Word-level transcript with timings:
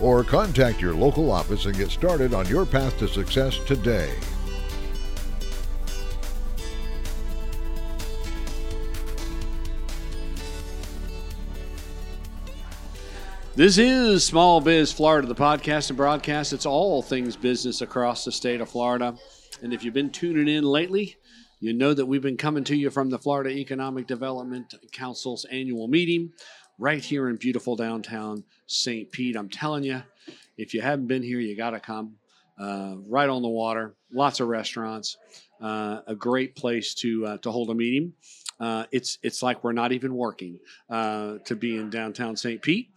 or 0.00 0.24
contact 0.24 0.80
your 0.80 0.94
local 0.94 1.30
office 1.30 1.66
and 1.66 1.76
get 1.76 1.90
started 1.90 2.34
on 2.34 2.46
your 2.46 2.64
path 2.64 2.98
to 2.98 3.08
success 3.08 3.58
today. 3.66 4.12
This 13.56 13.76
is 13.76 14.24
Small 14.24 14.62
Biz 14.62 14.90
Florida, 14.92 15.26
the 15.26 15.34
podcast 15.34 15.90
and 15.90 15.96
broadcast. 15.96 16.54
It's 16.54 16.64
all 16.64 17.02
things 17.02 17.36
business 17.36 17.82
across 17.82 18.24
the 18.24 18.32
state 18.32 18.62
of 18.62 18.70
Florida. 18.70 19.16
And 19.60 19.74
if 19.74 19.84
you've 19.84 19.92
been 19.92 20.08
tuning 20.08 20.48
in 20.48 20.64
lately, 20.64 21.16
you 21.58 21.74
know 21.74 21.92
that 21.92 22.06
we've 22.06 22.22
been 22.22 22.38
coming 22.38 22.64
to 22.64 22.74
you 22.74 22.88
from 22.88 23.10
the 23.10 23.18
Florida 23.18 23.50
Economic 23.50 24.06
Development 24.06 24.72
Council's 24.92 25.44
annual 25.46 25.88
meeting 25.88 26.32
right 26.80 27.04
here 27.04 27.28
in 27.28 27.36
beautiful 27.36 27.76
downtown 27.76 28.42
St. 28.66 29.12
Pete. 29.12 29.36
I'm 29.36 29.50
telling 29.50 29.84
you, 29.84 30.02
if 30.56 30.74
you 30.74 30.80
haven't 30.80 31.06
been 31.06 31.22
here, 31.22 31.38
you 31.38 31.56
got 31.56 31.70
to 31.70 31.80
come. 31.80 32.16
Uh, 32.58 32.96
right 33.06 33.28
on 33.30 33.40
the 33.40 33.48
water, 33.48 33.94
lots 34.12 34.40
of 34.40 34.48
restaurants, 34.48 35.16
uh, 35.62 36.00
a 36.06 36.14
great 36.14 36.54
place 36.54 36.92
to 36.92 37.24
uh, 37.24 37.36
to 37.38 37.50
hold 37.50 37.70
a 37.70 37.74
meeting. 37.74 38.12
Uh, 38.58 38.84
it's 38.92 39.18
it's 39.22 39.42
like 39.42 39.64
we're 39.64 39.72
not 39.72 39.92
even 39.92 40.14
working 40.14 40.58
uh, 40.90 41.38
to 41.46 41.56
be 41.56 41.78
in 41.78 41.88
downtown 41.88 42.36
St. 42.36 42.60
Pete. 42.60 42.90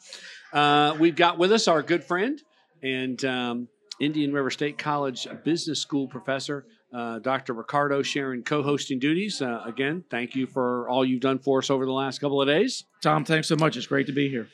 Uh, 0.52 0.97
we've 1.00 1.16
got 1.16 1.38
with 1.38 1.53
us 1.53 1.70
our 1.70 1.81
good 1.81 2.03
friend 2.03 2.42
and 2.81 3.23
um, 3.23 3.68
Indian 4.00 4.34
River 4.34 4.50
State 4.50 4.78
College 4.78 5.28
Business 5.44 5.80
School 5.80 6.08
professor, 6.08 6.66
uh, 6.94 7.20
Dr. 7.20 7.54
Ricardo 7.54 8.02
Sharon 8.02 8.44
co-hosting 8.44 9.00
duties. 9.00 9.42
Uh, 9.42 9.64
again, 9.66 10.04
thank 10.10 10.36
you 10.36 10.48
for 10.48 10.88
all 10.90 11.06
you've 11.06 11.22
done 11.22 11.40
for 11.40 11.60
us 11.60 11.70
over 11.70 11.86
the 11.86 11.92
last 11.92 12.20
couple 12.20 12.42
of 12.42 12.48
days. 12.48 12.86
Tom, 13.02 13.26
thanks 13.26 13.48
so 13.48 13.56
much. 13.56 13.78
It's 13.78 13.88
great 13.88 14.08
to 14.08 14.14
be 14.14 14.30
here. 14.30 14.48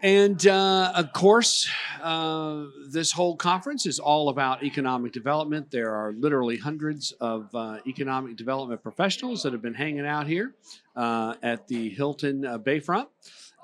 And 0.00 0.46
uh, 0.46 0.92
of 0.94 1.12
course, 1.12 1.68
uh, 2.00 2.66
this 2.88 3.10
whole 3.10 3.36
conference 3.36 3.84
is 3.84 3.98
all 3.98 4.28
about 4.28 4.62
economic 4.62 5.12
development. 5.12 5.72
There 5.72 5.92
are 5.92 6.12
literally 6.12 6.56
hundreds 6.56 7.10
of 7.20 7.52
uh, 7.52 7.78
economic 7.84 8.36
development 8.36 8.80
professionals 8.80 9.42
that 9.42 9.52
have 9.52 9.62
been 9.62 9.74
hanging 9.74 10.06
out 10.06 10.28
here 10.28 10.54
uh, 10.94 11.34
at 11.42 11.66
the 11.66 11.90
Hilton 11.90 12.44
uh, 12.44 12.58
Bayfront, 12.58 13.06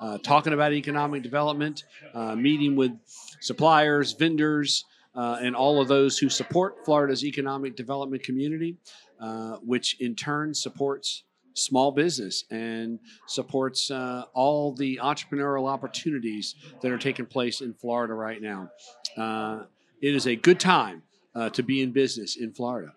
uh, 0.01 0.17
talking 0.17 0.51
about 0.51 0.73
economic 0.73 1.23
development, 1.23 1.85
uh, 2.13 2.35
meeting 2.35 2.75
with 2.75 2.91
suppliers, 3.39 4.11
vendors, 4.11 4.83
uh, 5.15 5.37
and 5.41 5.55
all 5.55 5.81
of 5.81 5.87
those 5.87 6.17
who 6.17 6.29
support 6.29 6.83
Florida's 6.85 7.23
economic 7.23 7.75
development 7.75 8.23
community, 8.23 8.77
uh, 9.19 9.57
which 9.57 9.99
in 9.99 10.15
turn 10.15 10.53
supports 10.53 11.23
small 11.53 11.91
business 11.91 12.43
and 12.51 12.99
supports 13.27 13.89
uh, 13.89 14.23
all 14.33 14.73
the 14.73 14.99
entrepreneurial 15.01 15.69
opportunities 15.69 16.55
that 16.81 16.91
are 16.91 16.97
taking 16.97 17.25
place 17.25 17.61
in 17.61 17.73
Florida 17.73 18.13
right 18.13 18.41
now. 18.41 18.69
Uh, 19.17 19.63
it 20.01 20.13
is 20.13 20.27
a 20.27 20.35
good 20.35 20.59
time 20.59 21.01
uh, 21.33 21.49
to 21.49 21.63
be 21.63 21.81
in 21.81 21.91
business 21.91 22.35
in 22.35 22.51
Florida. 22.51 22.91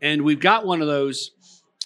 And 0.00 0.22
we've 0.22 0.40
got 0.40 0.66
one 0.66 0.80
of 0.80 0.86
those 0.86 1.32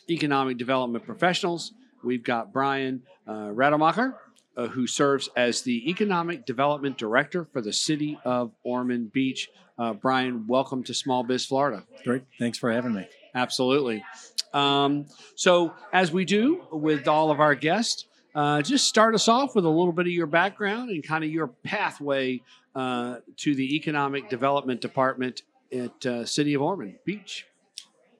economic 0.09 0.59
development 0.59 1.05
professionals. 1.05 1.73
We've 2.05 2.23
got 2.23 2.53
Brian 2.53 3.03
uh, 3.29 3.51
Rademacher, 3.53 4.17
uh, 4.57 4.69
who 4.69 4.87
serves 4.87 5.29
as 5.37 5.63
the 5.63 5.89
Economic 5.91 6.47
Development 6.47 6.97
Director 6.97 7.45
for 7.45 7.61
the 7.61 7.73
City 7.73 8.19
of 8.25 8.53
Ormond 8.63 9.13
Beach. 9.13 9.51
Uh, 9.79 9.95
Brian, 9.95 10.47
welcome 10.47 10.83
to 10.85 10.95
Small 10.95 11.23
Biz 11.23 11.47
Florida. 11.47 11.85
Great. 12.05 12.23
Thanks 12.39 12.59
for 12.59 12.71
having 12.71 12.95
me. 12.95 13.07
Absolutely. 13.35 14.05
Um, 14.53 15.07
so, 15.35 15.73
as 15.93 16.13
we 16.13 16.25
do 16.25 16.63
with 16.71 17.09
all 17.09 17.31
of 17.31 17.41
our 17.41 17.55
guests, 17.55 18.07
uh, 18.35 18.63
just 18.63 18.87
start 18.87 19.15
us 19.15 19.29
off 19.29 19.55
with 19.55 19.65
a 19.65 19.71
little 19.71 19.93
bit 19.93 20.07
of 20.07 20.13
your 20.13 20.27
background 20.27 20.91
and 20.91 21.03
kind 21.03 21.25
of 21.25 21.31
your 21.31 21.49
pathway 21.49 22.41
uh, 22.75 23.17
to 23.39 23.55
the 23.55 23.77
Economic 23.77 24.29
Development 24.29 24.81
Department 24.81 25.43
at 25.73 26.07
uh, 26.07 26.25
City 26.25 26.55
of 26.55 26.63
Ormond 26.63 26.97
Beach. 27.05 27.47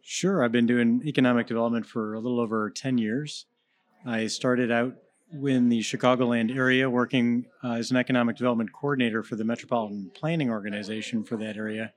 Sure. 0.03 0.45
I've 0.45 0.53
been 0.53 0.67
doing 0.67 1.03
economic 1.07 1.47
development 1.47 1.87
for 1.87 2.15
a 2.15 2.21
little 2.21 2.41
over 2.41 2.71
10 2.71 2.99
years. 2.99 3.47
I 4.05 4.27
started 4.27 4.71
out 4.71 4.97
in 5.33 5.69
the 5.69 5.81
Chicagoland 5.81 6.55
area 6.55 6.89
working 6.89 7.47
uh, 7.65 7.73
as 7.73 7.91
an 7.91 7.97
economic 7.97 8.37
development 8.37 8.73
coordinator 8.73 9.23
for 9.23 9.37
the 9.37 9.45
Metropolitan 9.45 10.11
Planning 10.15 10.51
Organization 10.51 11.25
for 11.25 11.37
that 11.37 11.57
area. 11.57 11.93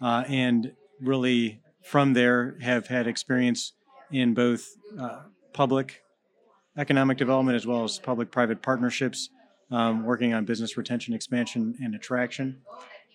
Uh, 0.00 0.24
and 0.28 0.72
really, 1.00 1.60
from 1.82 2.14
there, 2.14 2.56
have 2.60 2.86
had 2.86 3.06
experience 3.06 3.72
in 4.10 4.34
both 4.34 4.68
uh, 4.98 5.20
public 5.52 6.02
economic 6.76 7.18
development 7.18 7.56
as 7.56 7.66
well 7.66 7.84
as 7.84 7.98
public 7.98 8.30
private 8.30 8.62
partnerships, 8.62 9.28
um, 9.70 10.04
working 10.04 10.32
on 10.32 10.44
business 10.44 10.76
retention, 10.76 11.12
expansion, 11.14 11.76
and 11.82 11.94
attraction. 11.94 12.62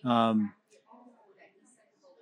Um, 0.03 0.53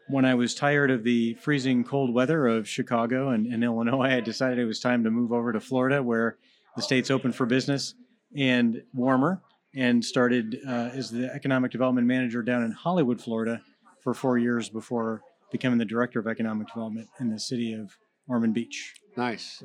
when 0.08 0.26
I 0.26 0.36
was 0.36 0.54
tired 0.54 0.92
of 0.92 1.04
the 1.04 1.34
freezing 1.36 1.84
cold 1.84 2.14
weather 2.14 2.48
of 2.48 2.68
Chicago 2.68 3.30
and, 3.30 3.48
and, 3.48 3.64
Illinois, 3.64 4.16
I 4.18 4.20
decided 4.20 4.60
it 4.60 4.66
was 4.66 4.80
time 4.80 5.04
to 5.04 5.12
move 5.12 5.32
over 5.32 5.52
to 5.54 5.60
Florida, 5.60 6.04
where 6.04 6.38
the 6.76 6.82
state's 6.82 7.12
open 7.12 7.32
for 7.32 7.46
business 7.46 7.96
and 8.36 8.84
warmer, 8.94 9.42
and 9.76 10.04
started 10.04 10.60
uh, 10.68 10.90
as 10.94 11.12
the 11.12 11.32
economic 11.34 11.72
development 11.72 12.08
manager 12.08 12.42
down 12.42 12.64
in 12.64 12.72
Hollywood, 12.72 13.22
Florida, 13.22 13.62
for 14.04 14.14
four 14.14 14.38
years 14.38 14.70
before 14.70 15.22
becoming 15.52 15.78
the 15.78 15.86
director 15.86 16.20
of 16.20 16.28
economic 16.28 16.68
development 16.68 17.08
in 17.20 17.30
the 17.30 17.40
city 17.40 17.74
of 17.74 17.98
Ormond 18.28 18.54
Beach. 18.54 18.94
Nice, 19.16 19.62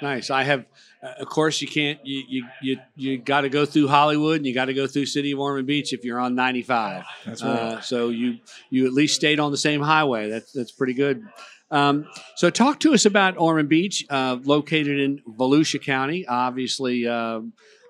nice. 0.00 0.30
I 0.30 0.42
have, 0.42 0.64
uh, 1.02 1.12
of 1.20 1.28
course, 1.28 1.62
you 1.62 1.68
can't. 1.68 2.04
You 2.04 2.24
you 2.28 2.46
you, 2.60 2.78
you 2.96 3.18
got 3.18 3.42
to 3.42 3.48
go 3.48 3.64
through 3.64 3.86
Hollywood, 3.86 4.38
and 4.38 4.46
you 4.46 4.52
got 4.52 4.64
to 4.64 4.74
go 4.74 4.88
through 4.88 5.06
City 5.06 5.30
of 5.30 5.38
Ormond 5.38 5.68
Beach 5.68 5.92
if 5.92 6.04
you're 6.04 6.18
on 6.18 6.34
95. 6.34 7.04
That's 7.24 7.44
right. 7.44 7.50
Uh, 7.50 7.80
so 7.80 8.08
you 8.08 8.38
you 8.70 8.86
at 8.86 8.92
least 8.92 9.14
stayed 9.14 9.38
on 9.38 9.52
the 9.52 9.56
same 9.56 9.82
highway. 9.82 10.28
That's 10.28 10.50
that's 10.50 10.72
pretty 10.72 10.94
good. 10.94 11.24
Um, 11.72 12.06
so 12.36 12.50
talk 12.50 12.80
to 12.80 12.92
us 12.92 13.06
about 13.06 13.38
Ormond 13.38 13.68
Beach, 13.70 14.04
uh, 14.10 14.36
located 14.44 15.00
in 15.00 15.22
Volusia 15.26 15.82
County. 15.82 16.26
Obviously, 16.26 17.08
uh, 17.08 17.40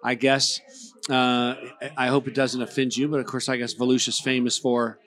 I 0.04 0.15
guess 0.15 0.60
uh, 1.10 1.56
I 1.97 2.06
hope 2.06 2.28
it 2.28 2.34
doesn't 2.34 2.62
offend 2.62 2.97
you, 2.97 3.09
but 3.09 3.19
of 3.19 3.26
course, 3.26 3.48
I 3.48 3.56
guess 3.56 3.75
Volusia's 3.75 4.20
famous 4.20 4.56
for 4.56 4.98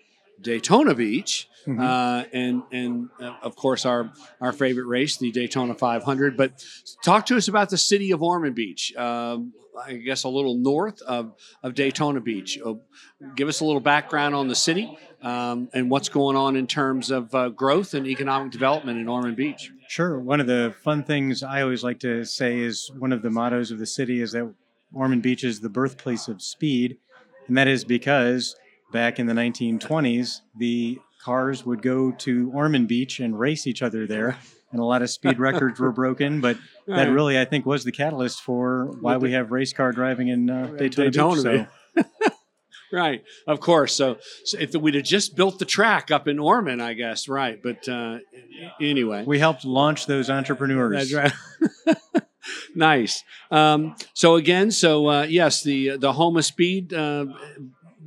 Daytona 0.41 0.93
Beach. 0.95 1.47
Mhm. 1.65 1.81
Uh, 1.81 2.25
and 2.31 2.61
and 2.71 3.09
uh, 3.19 3.33
of 3.41 3.55
course 3.55 3.87
our 3.87 4.11
our 4.39 4.53
favorite 4.53 4.85
race, 4.85 5.17
the 5.17 5.31
Daytona 5.31 5.73
500. 5.73 6.37
But 6.37 6.63
talk 7.03 7.25
to 7.27 7.37
us 7.37 7.47
about 7.47 7.71
the 7.71 7.77
city 7.77 8.11
of 8.11 8.21
Ormond 8.21 8.53
Beach. 8.55 8.95
Um, 8.95 9.53
I 9.83 9.93
guess 9.93 10.23
a 10.23 10.29
little 10.29 10.55
north 10.55 11.01
of, 11.01 11.33
of 11.63 11.73
Daytona 11.73 12.21
Beach. 12.21 12.59
Uh, 12.63 12.75
give 13.35 13.47
us 13.47 13.59
a 13.59 13.65
little 13.65 13.81
background 13.81 14.35
on 14.35 14.47
the 14.47 14.55
city 14.55 14.97
um, 15.21 15.69
and 15.73 15.89
what's 15.89 16.07
going 16.09 16.37
on 16.37 16.55
in 16.55 16.67
terms 16.67 17.11
of 17.11 17.33
uh, 17.35 17.49
growth 17.49 17.93
and 17.93 18.07
economic 18.07 18.51
development 18.51 18.99
in 18.99 19.07
Ormond 19.09 19.35
Beach. 19.35 19.71
Sure. 19.87 20.19
One 20.19 20.39
of 20.39 20.47
the 20.47 20.73
fun 20.83 21.03
things 21.03 21.43
I 21.43 21.61
always 21.61 21.83
like 21.83 21.99
to 21.99 22.23
say 22.25 22.59
is 22.59 22.91
one 22.97 23.11
of 23.11 23.21
the 23.21 23.29
mottos 23.29 23.71
of 23.71 23.79
the 23.79 23.85
city 23.85 24.21
is 24.21 24.31
that 24.31 24.49
Ormond 24.93 25.23
Beach 25.23 25.43
is 25.43 25.59
the 25.59 25.69
birthplace 25.69 26.27
of 26.27 26.41
speed. 26.41 26.97
And 27.47 27.57
that 27.57 27.67
is 27.67 27.83
because 27.83 28.55
back 28.95 29.19
in 29.19 29.27
the 29.27 29.33
1920s, 29.33 30.39
the 30.57 30.97
cars 31.21 31.65
would 31.65 31.81
go 31.81 32.13
to 32.13 32.49
Ormond 32.53 32.87
Beach 32.87 33.19
and 33.19 33.37
race 33.37 33.67
each 33.67 33.81
other 33.81 34.07
there. 34.07 34.37
And 34.71 34.79
a 34.79 34.85
lot 34.85 35.01
of 35.01 35.09
speed 35.09 35.37
records 35.49 35.81
were 35.81 35.91
broken, 35.91 36.39
but 36.39 36.57
that 36.87 37.09
really, 37.09 37.37
I 37.37 37.43
think, 37.43 37.65
was 37.65 37.83
the 37.83 37.91
catalyst 37.91 38.41
for 38.41 38.85
why 39.01 39.17
we 39.17 39.33
have 39.33 39.51
race 39.51 39.73
car 39.73 39.91
driving 39.91 40.29
in 40.29 40.49
uh, 40.49 40.67
Daytona, 40.77 41.11
Daytona 41.11 41.43
Beach. 41.57 41.67
So, 41.97 42.29
Right, 42.93 43.23
of 43.45 43.59
course. 43.59 43.93
So, 43.93 44.19
so 44.45 44.57
if 44.57 44.73
we'd 44.73 44.95
have 44.95 45.03
just 45.03 45.35
built 45.35 45.59
the 45.59 45.65
track 45.65 46.11
up 46.11 46.29
in 46.29 46.39
Ormond, 46.39 46.81
I 46.81 46.93
guess, 46.93 47.27
right. 47.27 47.61
But 47.61 47.89
uh, 47.89 48.19
anyway, 48.79 49.25
we 49.25 49.39
helped 49.39 49.65
launch 49.65 50.05
those 50.05 50.29
entrepreneurs. 50.29 51.11
That's 51.11 51.33
right. 51.85 51.97
nice. 52.75 53.25
Um, 53.51 53.97
so 54.13 54.35
again, 54.35 54.71
so 54.71 55.07
uh, 55.09 55.23
yes, 55.23 55.63
the 55.63 55.97
the 55.97 56.13
home 56.13 56.37
of 56.37 56.45
speed. 56.45 56.93
Uh, 56.93 57.25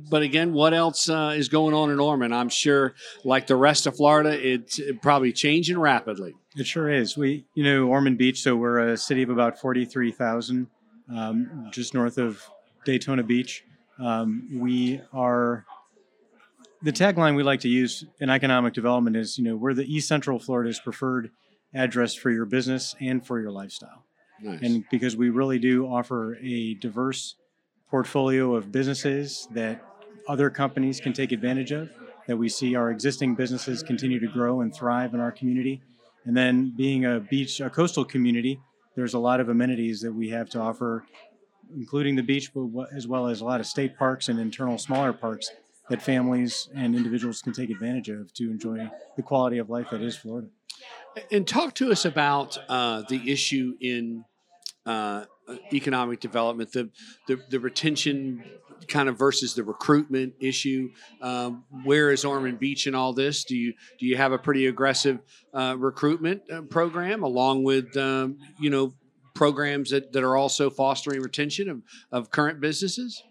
but 0.09 0.21
again, 0.21 0.53
what 0.53 0.73
else 0.73 1.09
uh, 1.09 1.33
is 1.35 1.49
going 1.49 1.73
on 1.73 1.91
in 1.91 1.99
Ormond? 1.99 2.33
I'm 2.33 2.49
sure, 2.49 2.93
like 3.23 3.47
the 3.47 3.55
rest 3.55 3.87
of 3.87 3.95
Florida, 3.95 4.31
it's 4.31 4.79
probably 5.01 5.31
changing 5.31 5.79
rapidly. 5.79 6.35
It 6.55 6.65
sure 6.65 6.89
is. 6.89 7.15
We, 7.15 7.45
you 7.53 7.63
know, 7.63 7.87
Ormond 7.87 8.17
Beach. 8.17 8.41
So 8.41 8.55
we're 8.55 8.79
a 8.79 8.97
city 8.97 9.23
of 9.23 9.29
about 9.29 9.59
forty-three 9.59 10.11
thousand, 10.11 10.67
um, 11.13 11.69
just 11.71 11.93
north 11.93 12.17
of 12.17 12.43
Daytona 12.85 13.23
Beach. 13.23 13.63
Um, 13.99 14.49
we 14.59 15.01
are 15.13 15.65
the 16.81 16.91
tagline 16.91 17.35
we 17.35 17.43
like 17.43 17.59
to 17.61 17.69
use 17.69 18.05
in 18.19 18.29
economic 18.29 18.73
development 18.73 19.17
is, 19.17 19.37
you 19.37 19.43
know, 19.43 19.55
we're 19.55 19.73
the 19.73 19.85
East 19.85 20.07
Central 20.07 20.39
Florida's 20.39 20.79
preferred 20.79 21.31
address 21.73 22.15
for 22.15 22.31
your 22.31 22.45
business 22.45 22.95
and 23.01 23.25
for 23.25 23.39
your 23.39 23.51
lifestyle. 23.51 24.05
Nice. 24.41 24.61
And 24.61 24.85
because 24.89 25.17
we 25.17 25.29
really 25.29 25.59
do 25.59 25.85
offer 25.85 26.37
a 26.41 26.75
diverse 26.75 27.35
portfolio 27.89 28.55
of 28.55 28.71
businesses 28.71 29.47
that 29.51 29.83
other 30.29 30.49
companies 30.49 31.01
can 31.01 31.11
take 31.11 31.31
advantage 31.31 31.71
of, 31.71 31.89
that 32.27 32.37
we 32.37 32.47
see 32.47 32.75
our 32.75 32.91
existing 32.91 33.33
businesses 33.33 33.81
continue 33.81 34.19
to 34.19 34.27
grow 34.27 34.61
and 34.61 34.73
thrive 34.73 35.13
in 35.15 35.19
our 35.19 35.31
community. 35.31 35.81
And 36.25 36.37
then 36.37 36.71
being 36.77 37.03
a 37.05 37.19
beach, 37.19 37.59
a 37.59 37.69
coastal 37.69 38.05
community, 38.05 38.61
there's 38.95 39.15
a 39.15 39.19
lot 39.19 39.39
of 39.39 39.49
amenities 39.49 40.01
that 40.01 40.13
we 40.13 40.29
have 40.29 40.47
to 40.51 40.59
offer, 40.59 41.03
including 41.75 42.15
the 42.15 42.21
beach, 42.21 42.53
but 42.53 42.89
as 42.95 43.07
well 43.07 43.27
as 43.27 43.41
a 43.41 43.45
lot 43.45 43.59
of 43.59 43.65
state 43.65 43.97
parks 43.97 44.29
and 44.29 44.39
internal 44.39 44.77
smaller 44.77 45.11
parks 45.11 45.49
that 45.89 46.01
families 46.01 46.69
and 46.75 46.95
individuals 46.95 47.41
can 47.41 47.51
take 47.51 47.71
advantage 47.71 48.09
of 48.09 48.31
to 48.35 48.51
enjoy 48.51 48.87
the 49.15 49.23
quality 49.23 49.57
of 49.57 49.69
life 49.71 49.89
that 49.89 50.01
is 50.01 50.15
Florida. 50.15 50.47
And 51.31 51.47
talk 51.47 51.73
to 51.75 51.91
us 51.91 52.05
about 52.05 52.59
uh, 52.69 53.01
the 53.09 53.31
issue 53.31 53.75
in 53.81 54.25
uh, 54.85 55.25
economic 55.73 56.19
development, 56.19 56.71
the, 56.71 56.89
the 57.27 57.39
the 57.49 57.59
retention 57.59 58.43
kind 58.87 59.09
of 59.09 59.17
versus 59.17 59.53
the 59.53 59.63
recruitment 59.63 60.33
issue. 60.39 60.89
Um, 61.21 61.65
where 61.83 62.11
is 62.11 62.23
Ormond 62.23 62.59
Beach 62.59 62.87
in 62.87 62.95
all 62.95 63.13
this? 63.13 63.43
Do 63.43 63.55
you 63.55 63.73
do 63.99 64.05
you 64.05 64.17
have 64.17 64.31
a 64.31 64.37
pretty 64.37 64.67
aggressive 64.67 65.19
uh, 65.53 65.75
recruitment 65.77 66.43
uh, 66.51 66.61
program 66.63 67.23
along 67.23 67.63
with 67.63 67.95
um, 67.97 68.37
you 68.59 68.69
know 68.69 68.93
programs 69.33 69.91
that, 69.91 70.11
that 70.11 70.23
are 70.23 70.35
also 70.35 70.69
fostering 70.69 71.21
retention 71.21 71.69
of, 71.69 71.81
of 72.11 72.31
current 72.31 72.59
businesses? 72.59 73.23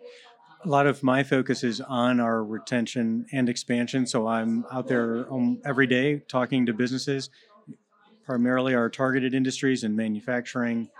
a 0.64 0.68
lot 0.68 0.86
of 0.86 1.02
my 1.02 1.22
focus 1.22 1.62
is 1.62 1.80
on 1.80 2.18
our 2.20 2.42
retention 2.42 3.26
and 3.32 3.48
expansion. 3.48 4.06
So 4.06 4.26
I'm 4.26 4.64
out 4.72 4.88
there 4.88 5.32
um, 5.32 5.60
every 5.64 5.86
day 5.86 6.20
talking 6.28 6.66
to 6.66 6.72
businesses, 6.72 7.30
primarily 8.24 8.74
our 8.74 8.90
targeted 8.90 9.34
industries 9.34 9.84
in 9.84 9.94
manufacturing, 9.94 10.90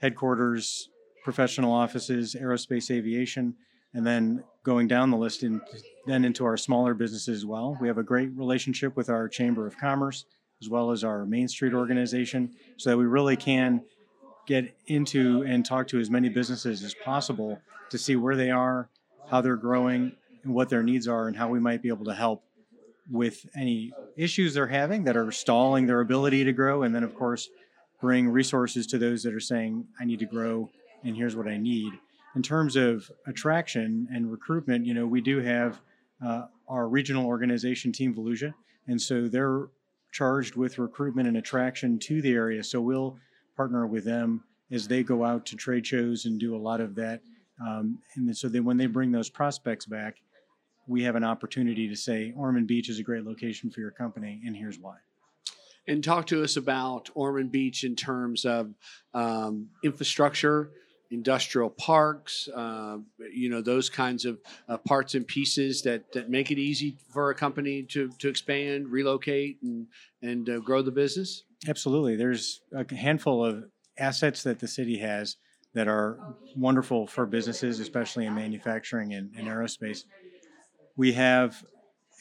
headquarters, 0.00 0.88
professional 1.24 1.72
offices, 1.72 2.36
aerospace, 2.38 2.90
aviation, 2.90 3.54
and 3.94 4.06
then 4.06 4.44
going 4.62 4.86
down 4.86 5.10
the 5.10 5.16
list 5.16 5.42
and 5.42 5.60
then 6.06 6.24
into 6.24 6.44
our 6.44 6.56
smaller 6.56 6.94
businesses 6.94 7.38
as 7.38 7.46
well. 7.46 7.76
We 7.80 7.88
have 7.88 7.98
a 7.98 8.02
great 8.02 8.30
relationship 8.34 8.96
with 8.96 9.08
our 9.08 9.28
Chamber 9.28 9.66
of 9.66 9.78
Commerce 9.78 10.24
as 10.60 10.68
well 10.68 10.90
as 10.90 11.04
our 11.04 11.24
Main 11.24 11.46
Street 11.46 11.72
organization, 11.72 12.52
so 12.76 12.90
that 12.90 12.96
we 12.96 13.04
really 13.04 13.36
can 13.36 13.82
get 14.46 14.74
into 14.86 15.42
and 15.42 15.64
talk 15.64 15.86
to 15.86 16.00
as 16.00 16.10
many 16.10 16.28
businesses 16.28 16.82
as 16.82 16.94
possible 16.94 17.60
to 17.90 17.98
see 17.98 18.16
where 18.16 18.34
they 18.34 18.50
are, 18.50 18.88
how 19.30 19.40
they're 19.40 19.56
growing, 19.56 20.12
and 20.42 20.52
what 20.52 20.68
their 20.68 20.82
needs 20.82 21.06
are, 21.06 21.28
and 21.28 21.36
how 21.36 21.48
we 21.48 21.60
might 21.60 21.80
be 21.80 21.88
able 21.88 22.04
to 22.04 22.14
help 22.14 22.42
with 23.10 23.46
any 23.54 23.92
issues 24.16 24.54
they're 24.54 24.66
having 24.66 25.04
that 25.04 25.16
are 25.16 25.30
stalling 25.30 25.86
their 25.86 26.00
ability 26.00 26.42
to 26.44 26.52
grow. 26.52 26.82
And 26.82 26.94
then, 26.94 27.04
of 27.04 27.14
course, 27.14 27.48
bring 28.00 28.28
resources 28.28 28.86
to 28.88 28.98
those 28.98 29.22
that 29.22 29.34
are 29.34 29.40
saying, 29.40 29.86
I 30.00 30.04
need 30.04 30.18
to 30.20 30.26
grow, 30.26 30.70
and 31.04 31.16
here's 31.16 31.36
what 31.36 31.48
I 31.48 31.56
need. 31.56 31.92
In 32.36 32.42
terms 32.42 32.76
of 32.76 33.10
attraction 33.26 34.06
and 34.12 34.30
recruitment, 34.30 34.86
you 34.86 34.94
know, 34.94 35.06
we 35.06 35.20
do 35.20 35.40
have 35.40 35.80
uh, 36.24 36.46
our 36.68 36.88
regional 36.88 37.26
organization, 37.26 37.92
Team 37.92 38.14
Volusia, 38.14 38.54
and 38.86 39.00
so 39.00 39.28
they're 39.28 39.68
charged 40.12 40.56
with 40.56 40.78
recruitment 40.78 41.28
and 41.28 41.36
attraction 41.36 41.98
to 41.98 42.22
the 42.22 42.32
area. 42.32 42.62
So 42.62 42.80
we'll 42.80 43.16
partner 43.56 43.86
with 43.86 44.04
them 44.04 44.44
as 44.70 44.86
they 44.86 45.02
go 45.02 45.24
out 45.24 45.46
to 45.46 45.56
trade 45.56 45.86
shows 45.86 46.24
and 46.26 46.38
do 46.38 46.54
a 46.54 46.58
lot 46.58 46.80
of 46.80 46.94
that. 46.94 47.20
Um, 47.66 47.98
and 48.14 48.36
so 48.36 48.48
then 48.48 48.64
when 48.64 48.76
they 48.76 48.86
bring 48.86 49.10
those 49.10 49.28
prospects 49.28 49.86
back, 49.86 50.16
we 50.86 51.02
have 51.02 51.16
an 51.16 51.24
opportunity 51.24 51.88
to 51.88 51.96
say 51.96 52.32
Ormond 52.36 52.66
Beach 52.66 52.88
is 52.88 52.98
a 52.98 53.02
great 53.02 53.24
location 53.24 53.70
for 53.70 53.80
your 53.80 53.90
company, 53.90 54.40
and 54.46 54.56
here's 54.56 54.78
why. 54.78 54.96
And 55.88 56.04
talk 56.04 56.26
to 56.26 56.44
us 56.44 56.56
about 56.56 57.08
Ormond 57.14 57.50
Beach 57.50 57.82
in 57.82 57.96
terms 57.96 58.44
of 58.44 58.74
um, 59.14 59.68
infrastructure, 59.82 60.70
industrial 61.10 61.70
parks, 61.70 62.48
uh, 62.54 62.98
you 63.32 63.48
know, 63.48 63.62
those 63.62 63.88
kinds 63.88 64.26
of 64.26 64.38
uh, 64.68 64.76
parts 64.76 65.14
and 65.14 65.26
pieces 65.26 65.80
that, 65.82 66.12
that 66.12 66.28
make 66.28 66.50
it 66.50 66.58
easy 66.58 66.98
for 67.10 67.30
a 67.30 67.34
company 67.34 67.82
to, 67.84 68.10
to 68.18 68.28
expand, 68.28 68.88
relocate, 68.88 69.58
and, 69.62 69.86
and 70.22 70.50
uh, 70.50 70.58
grow 70.58 70.82
the 70.82 70.92
business? 70.92 71.44
Absolutely. 71.66 72.16
There's 72.16 72.60
a 72.72 72.94
handful 72.94 73.44
of 73.44 73.64
assets 73.98 74.42
that 74.42 74.58
the 74.58 74.68
city 74.68 74.98
has 74.98 75.36
that 75.74 75.88
are 75.88 76.18
wonderful 76.56 77.06
for 77.06 77.24
businesses, 77.26 77.80
especially 77.80 78.26
in 78.26 78.34
manufacturing 78.34 79.14
and, 79.14 79.30
and 79.36 79.48
aerospace. 79.48 80.04
We 80.96 81.12
have 81.12 81.62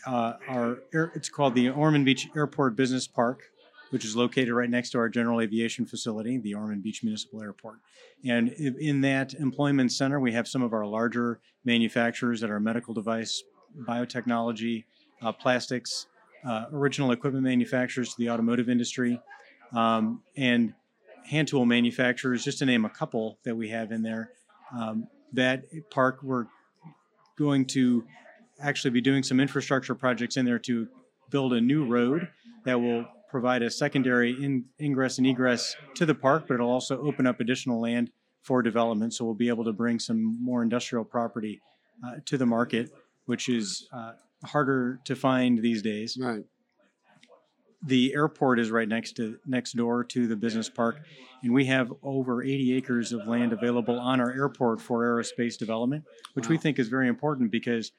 uh, 0.06 0.34
our, 0.48 0.78
it's 1.16 1.30
called 1.30 1.56
the 1.56 1.70
Ormond 1.70 2.06
Beach 2.06 2.30
Airport 2.36 2.76
Business 2.76 3.08
Park, 3.08 3.42
which 3.90 4.06
is 4.06 4.16
located 4.16 4.54
right 4.54 4.70
next 4.70 4.92
to 4.92 4.98
our 4.98 5.10
general 5.10 5.42
aviation 5.42 5.86
facility, 5.86 6.38
the 6.38 6.54
Ormond 6.54 6.84
Beach 6.84 7.04
Municipal 7.04 7.42
Airport. 7.42 7.78
And 8.26 8.50
in 8.50 9.02
that 9.02 9.34
employment 9.34 9.92
center, 9.92 10.20
we 10.20 10.34
have 10.34 10.48
some 10.48 10.62
of 10.62 10.74
our 10.74 10.86
larger 10.86 11.40
manufacturers 11.66 12.42
that 12.42 12.50
are 12.50 12.60
medical 12.60 12.94
device, 12.94 13.44
biotechnology, 13.88 14.86
uh, 15.22 15.32
plastics, 15.32 16.08
uh, 16.46 16.66
original 16.72 17.12
equipment 17.12 17.44
manufacturers 17.44 18.10
to 18.10 18.16
the 18.18 18.30
automotive 18.30 18.70
industry, 18.70 19.20
um, 19.74 20.22
and 20.36 20.74
hand 21.26 21.48
tool 21.48 21.66
manufacturers, 21.66 22.44
just 22.44 22.60
to 22.60 22.66
name 22.66 22.86
a 22.86 22.90
couple 22.90 23.38
that 23.44 23.56
we 23.56 23.70
have 23.70 23.92
in 23.92 24.02
there. 24.02 24.32
Um, 24.78 25.08
that 25.34 25.64
park, 25.90 26.20
we're 26.24 26.46
going 27.38 27.66
to 27.66 28.06
actually 28.60 28.92
be 28.92 29.02
doing 29.02 29.24
some 29.24 29.40
infrastructure 29.40 29.94
projects 29.94 30.38
in 30.38 30.46
there 30.46 30.60
to 30.60 30.88
build 31.30 31.54
a 31.54 31.62
new 31.62 31.86
road 31.86 32.30
that 32.64 32.80
will 32.80 33.06
provide 33.30 33.62
a 33.62 33.70
secondary 33.70 34.32
in, 34.32 34.66
ingress 34.80 35.18
and 35.18 35.28
egress 35.28 35.76
to 35.96 36.06
the 36.06 36.16
park, 36.16 36.46
but 36.48 36.56
it'll 36.56 36.70
also 36.72 37.02
open 37.02 37.28
up 37.28 37.40
additional 37.40 37.80
land 37.82 38.12
for 38.42 38.62
development. 38.62 39.14
So 39.14 39.26
we'll 39.26 39.34
be 39.34 39.50
able 39.50 39.66
to 39.66 39.74
bring 39.74 40.00
some 40.00 40.38
more 40.42 40.64
industrial 40.64 41.04
property 41.04 41.62
uh, 42.06 42.16
to 42.26 42.38
the 42.38 42.46
market, 42.46 42.92
which 43.26 43.50
is 43.50 43.88
uh, 43.92 44.14
harder 44.46 45.00
to 45.06 45.16
find 45.16 45.60
these 45.62 45.82
days 45.82 46.18
Right. 46.20 46.46
the 47.84 48.14
airport 48.14 48.60
is 48.60 48.72
right 48.72 48.88
next 48.88 49.14
to 49.18 49.38
next 49.46 49.74
door 49.74 50.04
to 50.04 50.28
the 50.28 50.36
business 50.36 50.70
park 50.70 50.98
and 51.44 51.54
we 51.54 51.66
have 51.66 51.92
over 52.04 52.44
80 52.44 52.74
acres 52.76 53.12
of 53.14 53.28
land 53.28 53.52
available 53.54 54.00
on 54.00 54.20
our 54.20 54.32
airport 54.32 54.80
for 54.82 55.04
aerospace 55.04 55.58
development 55.58 56.04
which 56.34 56.50
we 56.50 56.58
think 56.58 56.80
is 56.80 56.88
very 56.88 57.08
important 57.08 57.52
because 57.52 57.92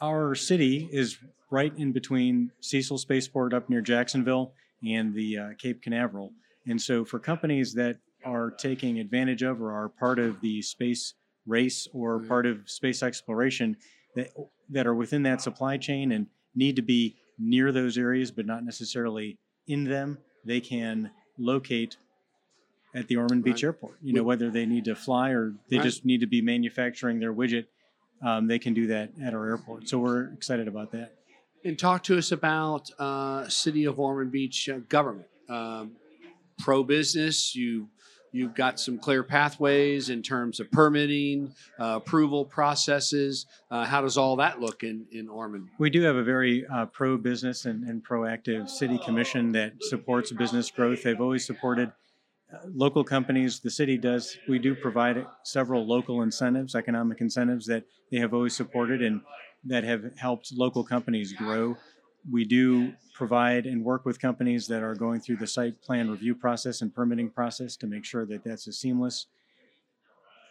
our 0.00 0.34
city 0.34 0.88
is 0.92 1.18
right 1.50 1.72
in 1.76 1.92
between 1.92 2.50
Cecil 2.60 2.98
Spaceport 2.98 3.52
up 3.54 3.68
near 3.68 3.80
Jacksonville 3.80 4.52
and 4.86 5.14
the 5.14 5.38
uh, 5.38 5.48
Cape 5.58 5.82
Canaveral 5.82 6.32
and 6.66 6.80
so 6.80 7.04
for 7.04 7.18
companies 7.18 7.74
that 7.74 7.96
are 8.24 8.50
taking 8.50 8.98
advantage 9.00 9.42
of 9.42 9.60
or 9.60 9.72
are 9.72 9.88
part 9.88 10.18
of 10.18 10.40
the 10.40 10.62
space 10.62 11.14
race 11.46 11.88
or 11.92 12.18
Right. 12.18 12.28
part 12.28 12.46
of 12.46 12.68
space 12.70 13.02
exploration 13.02 13.76
that 14.14 14.28
that 14.70 14.86
are 14.86 14.94
within 14.94 15.22
that 15.24 15.42
supply 15.42 15.76
chain 15.76 16.12
and 16.12 16.26
need 16.54 16.76
to 16.76 16.82
be 16.82 17.16
near 17.38 17.72
those 17.72 17.98
areas 17.98 18.30
but 18.30 18.46
not 18.46 18.64
necessarily 18.64 19.38
in 19.66 19.84
them, 19.84 20.18
they 20.44 20.60
can 20.60 21.10
locate 21.38 21.96
at 22.94 23.08
the 23.08 23.16
Ormond 23.16 23.42
Beach 23.44 23.64
Airport. 23.64 23.96
You 24.02 24.12
know, 24.12 24.22
whether 24.22 24.50
they 24.50 24.66
need 24.66 24.84
to 24.84 24.94
fly 24.94 25.30
or 25.30 25.54
they 25.70 25.76
Right. 25.78 25.82
just 25.82 26.04
need 26.04 26.20
to 26.20 26.26
be 26.26 26.40
manufacturing 26.42 27.20
their 27.20 27.32
widget, 27.32 27.66
um, 28.22 28.46
they 28.46 28.58
can 28.58 28.74
do 28.74 28.86
that 28.88 29.10
at 29.22 29.34
our 29.34 29.48
airport. 29.48 29.88
So 29.88 29.98
we're 29.98 30.32
excited 30.32 30.68
about 30.68 30.92
that. 30.92 31.14
And 31.64 31.78
talk 31.78 32.02
to 32.04 32.18
us 32.18 32.32
about 32.32 32.90
uh, 32.98 33.48
City 33.48 33.84
of 33.84 34.00
Ormond 34.00 34.32
Beach 34.32 34.68
uh, 34.68 34.78
government. 34.88 35.28
Um, 35.48 35.92
Pro 36.58 36.84
business, 36.84 37.54
you 37.56 37.88
you've 38.30 38.54
got 38.54 38.80
some 38.80 38.98
clear 38.98 39.22
pathways 39.22 40.10
in 40.10 40.22
terms 40.22 40.60
of 40.60 40.70
permitting, 40.70 41.54
uh, 41.78 41.98
approval 42.02 42.44
processes. 42.44 43.46
Uh, 43.70 43.84
how 43.84 44.00
does 44.00 44.16
all 44.16 44.36
that 44.36 44.60
look 44.60 44.82
in 44.82 45.06
in 45.12 45.28
Ormond? 45.28 45.68
We 45.78 45.90
do 45.90 46.02
have 46.02 46.16
a 46.16 46.22
very 46.22 46.64
uh, 46.66 46.86
pro 46.86 47.16
business 47.16 47.64
and, 47.64 47.84
and 47.84 48.04
proactive 48.04 48.68
city 48.68 48.98
commission 48.98 49.52
that 49.52 49.72
supports 49.80 50.32
business 50.32 50.70
growth. 50.70 51.02
They've 51.02 51.20
always 51.20 51.44
supported 51.44 51.92
local 52.74 53.04
companies. 53.04 53.60
The 53.60 53.70
city 53.70 53.96
does, 53.96 54.36
we 54.48 54.58
do 54.58 54.74
provide 54.74 55.26
several 55.44 55.86
local 55.86 56.22
incentives, 56.22 56.74
economic 56.74 57.20
incentives 57.20 57.66
that 57.66 57.84
they 58.10 58.18
have 58.18 58.34
always 58.34 58.54
supported 58.54 59.02
and 59.02 59.20
that 59.64 59.84
have 59.84 60.16
helped 60.16 60.52
local 60.52 60.84
companies 60.84 61.32
grow. 61.32 61.76
We 62.30 62.44
do 62.44 62.92
provide 63.14 63.66
and 63.66 63.84
work 63.84 64.04
with 64.04 64.20
companies 64.20 64.66
that 64.68 64.82
are 64.82 64.94
going 64.94 65.20
through 65.20 65.36
the 65.36 65.46
site 65.46 65.80
plan 65.82 66.10
review 66.10 66.34
process 66.34 66.82
and 66.82 66.94
permitting 66.94 67.30
process 67.30 67.76
to 67.76 67.86
make 67.86 68.04
sure 68.04 68.26
that 68.26 68.44
that's 68.44 68.66
a 68.66 68.72
seamless 68.72 69.26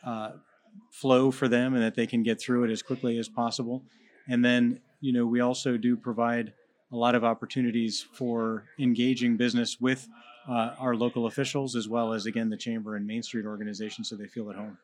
uh, 0.06 0.32
flow 0.92 1.32
for 1.32 1.48
them 1.48 1.74
and 1.74 1.84
that 1.84 1.96
they 1.96 2.08
can 2.08 2.24
get 2.24 2.40
through 2.40 2.64
it 2.64 2.72
as 2.72 2.82
quickly 2.82 3.18
as 3.18 3.28
possible. 3.28 3.84
And 4.28 4.44
then, 4.44 4.80
you 5.02 5.14
know, 5.14 5.26
we 5.26 5.40
also 5.40 5.78
do 5.78 5.96
provide 5.96 6.54
a 6.92 6.96
lot 6.96 7.16
of 7.16 7.24
opportunities 7.24 8.06
for 8.14 8.66
engaging 8.80 9.38
business 9.38 9.80
with 9.80 10.08
uh, 10.48 10.76
our 10.80 10.96
local 10.96 11.26
officials 11.26 11.76
as 11.76 11.88
well 11.88 12.14
as, 12.14 12.26
again, 12.26 12.50
the 12.50 12.58
Chamber 12.58 12.96
and 12.96 13.06
Main 13.06 13.24
Street 13.24 13.46
organization 13.46 14.04
so 14.04 14.16
they 14.16 14.28
feel 14.28 14.50
at 14.50 14.56
home. 14.56 14.78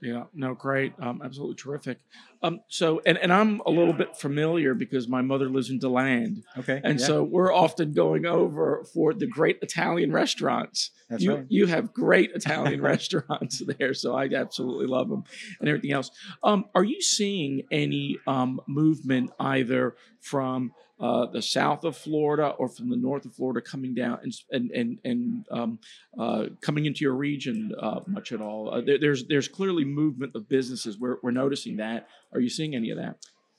Yeah, 0.00 0.24
no, 0.34 0.54
great, 0.54 0.92
um, 1.00 1.22
absolutely 1.24 1.54
terrific. 1.54 1.98
Um, 2.42 2.60
so, 2.68 3.00
and, 3.06 3.16
and 3.16 3.32
I'm 3.32 3.62
a 3.64 3.70
little 3.70 3.94
bit 3.94 4.16
familiar 4.16 4.74
because 4.74 5.08
my 5.08 5.22
mother 5.22 5.48
lives 5.48 5.70
in 5.70 5.78
Deland, 5.78 6.44
Okay. 6.58 6.78
and 6.84 7.00
yeah, 7.00 7.06
so 7.06 7.22
we're 7.22 7.54
often 7.54 7.92
going 7.94 8.26
over 8.26 8.84
for 8.92 9.14
the 9.14 9.26
great 9.26 9.60
Italian 9.62 10.12
restaurants. 10.12 10.90
that's 11.08 11.22
you 11.22 11.34
right. 11.36 11.46
you 11.48 11.66
have 11.66 11.94
great 11.94 12.32
Italian 12.34 12.82
restaurants 12.92 13.62
there, 13.78 13.94
so 13.94 14.14
I 14.14 14.26
absolutely 14.26 14.86
love 14.86 15.08
them 15.08 15.24
and 15.60 15.70
everything 15.70 15.92
else. 15.92 16.10
Um, 16.42 16.66
are 16.74 16.84
you 16.84 17.00
seeing 17.00 17.62
any 17.70 18.18
um, 18.26 18.60
movement 18.66 19.30
either 19.40 19.94
from 20.24 20.72
uh, 21.00 21.26
the 21.26 21.42
south 21.42 21.84
of 21.84 21.96
Florida 21.96 22.48
or 22.58 22.68
from 22.68 22.88
the 22.88 22.96
north 22.96 23.26
of 23.26 23.34
Florida 23.34 23.60
coming 23.60 23.94
down 23.94 24.18
and 24.22 24.32
and 24.50 24.70
and, 24.70 24.98
and 25.04 25.46
um, 25.50 25.78
uh, 26.18 26.46
coming 26.62 26.86
into 26.86 27.04
your 27.04 27.14
region 27.14 27.72
uh, 27.78 28.00
much 28.06 28.32
at 28.32 28.40
all? 28.40 28.72
Uh, 28.72 28.80
there, 28.80 28.98
there's 28.98 29.26
there's 29.26 29.48
clearly 29.48 29.84
movement 29.84 30.34
of 30.34 30.48
businesses. 30.48 30.98
We're 30.98 31.18
we're 31.22 31.30
noticing 31.30 31.76
that. 31.76 32.08
Are 32.32 32.40
you 32.40 32.48
seeing 32.48 32.74
any 32.74 32.90
of 32.90 32.96
that? 32.96 33.16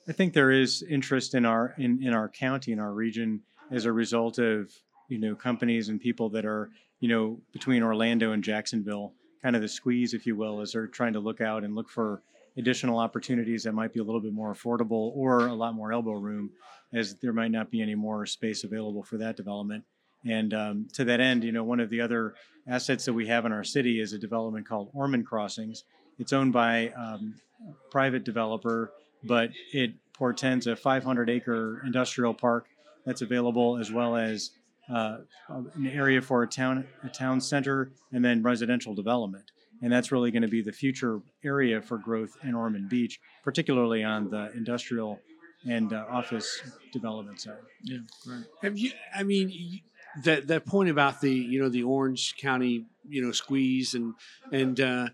I 0.08 0.12
think 0.12 0.34
there 0.34 0.52
is 0.52 0.84
interest 0.90 1.36
in 1.36 1.46
our 1.46 1.76
in, 1.78 2.02
in 2.02 2.14
our 2.14 2.30
county 2.30 2.72
in 2.72 2.80
our 2.80 2.94
region 2.94 3.42
as 3.72 3.86
a 3.86 3.92
result 3.92 4.40
of 4.40 4.72
you 5.08 5.20
know 5.20 5.36
companies 5.36 5.90
and 5.90 6.02
people 6.02 6.30
that 6.30 6.46
are 6.46 6.72
you 7.00 7.10
know 7.10 7.40
between 7.54 7.84
Orlando 7.84 8.32
and 8.32 8.44
Jacksonville, 8.44 9.14
kind 9.44 9.56
of 9.56 9.62
the 9.62 9.68
squeeze, 9.68 10.16
if 10.16 10.26
you 10.26 10.36
will, 10.36 10.62
as 10.62 10.72
they're 10.72 10.88
trying 10.88 11.14
to 11.14 11.20
look 11.20 11.42
out 11.42 11.64
and 11.64 11.76
look 11.76 11.90
for 11.90 12.24
additional 12.58 13.00
opportunities 13.00 13.64
that 13.64 13.74
might 13.74 13.94
be 13.94 14.00
a 14.00 14.04
little 14.04 14.22
bit 14.22 14.34
more 14.34 14.54
affordable 14.54 15.12
or 15.16 15.48
a 15.48 15.54
lot 15.54 15.76
more 15.76 15.92
elbow 15.92 16.14
room, 16.14 16.50
as 16.94 17.16
there 17.22 17.34
might 17.34 17.52
not 17.52 17.70
be 17.70 17.82
any 17.82 17.96
more 17.96 18.26
space 18.26 18.64
available 18.64 19.04
for 19.04 19.18
that 19.18 19.36
development. 19.36 19.84
And 20.26 20.54
um, 20.54 20.88
to 20.94 21.04
that 21.06 21.20
end, 21.20 21.44
you 21.44 21.52
know, 21.52 21.64
one 21.64 21.80
of 21.80 21.90
the 21.90 22.02
other 22.02 22.36
assets 22.68 23.06
that 23.06 23.14
we 23.14 23.28
have 23.28 23.46
in 23.46 23.52
our 23.52 23.64
city 23.64 24.00
is 24.00 24.14
a 24.14 24.18
development 24.18 24.68
called 24.68 24.90
Ormond 24.94 25.26
Crossings. 25.26 25.84
It's 26.18 26.34
owned 26.34 26.54
by 26.54 26.90
um, 26.90 27.36
a 27.68 27.92
private 27.92 28.24
developer 28.24 28.92
but 29.26 29.50
it 29.74 29.94
portends 30.14 30.68
a 30.68 30.76
500 30.76 31.30
acre 31.30 31.82
industrial 31.86 32.34
park 32.34 32.68
that's 33.06 33.22
available 33.22 33.78
as 33.78 33.92
well 33.92 34.16
as 34.16 34.52
uh, 34.94 35.18
an 35.50 35.88
area 35.88 36.22
for 36.22 36.44
a 36.44 36.48
town 36.48 36.86
a 37.04 37.10
town 37.10 37.42
center 37.42 37.92
and 38.12 38.24
then 38.24 38.44
residential 38.44 38.94
development 38.94 39.52
and 39.82 39.92
that's 39.92 40.12
really 40.12 40.32
going 40.32 40.42
to 40.42 40.48
be 40.48 40.62
the 40.62 40.72
future 40.72 41.22
area 41.44 41.82
for 41.82 41.98
growth 41.98 42.38
in 42.44 42.56
Ormond 42.56 42.90
Beach 42.90 43.20
particularly 43.44 44.04
on 44.04 44.30
the 44.30 44.52
industrial 44.54 45.20
and 45.68 45.94
uh, 45.94 46.06
office 46.10 46.62
development 46.94 47.42
side 47.42 47.58
Yeah, 47.84 48.00
right. 48.28 48.44
Have 48.62 48.78
you? 48.78 48.92
I 49.14 49.24
mean, 49.24 49.82
that 50.24 50.48
that 50.48 50.66
point 50.66 50.90
about 50.90 51.22
the 51.22 51.32
you 51.34 51.62
know 51.62 51.70
the 51.70 51.84
Orange 51.84 52.36
County 52.38 52.86
you 53.08 53.22
know 53.22 53.32
squeeze 53.32 53.94
and 53.94 54.14
and 54.52 54.80
uh, 54.80 55.10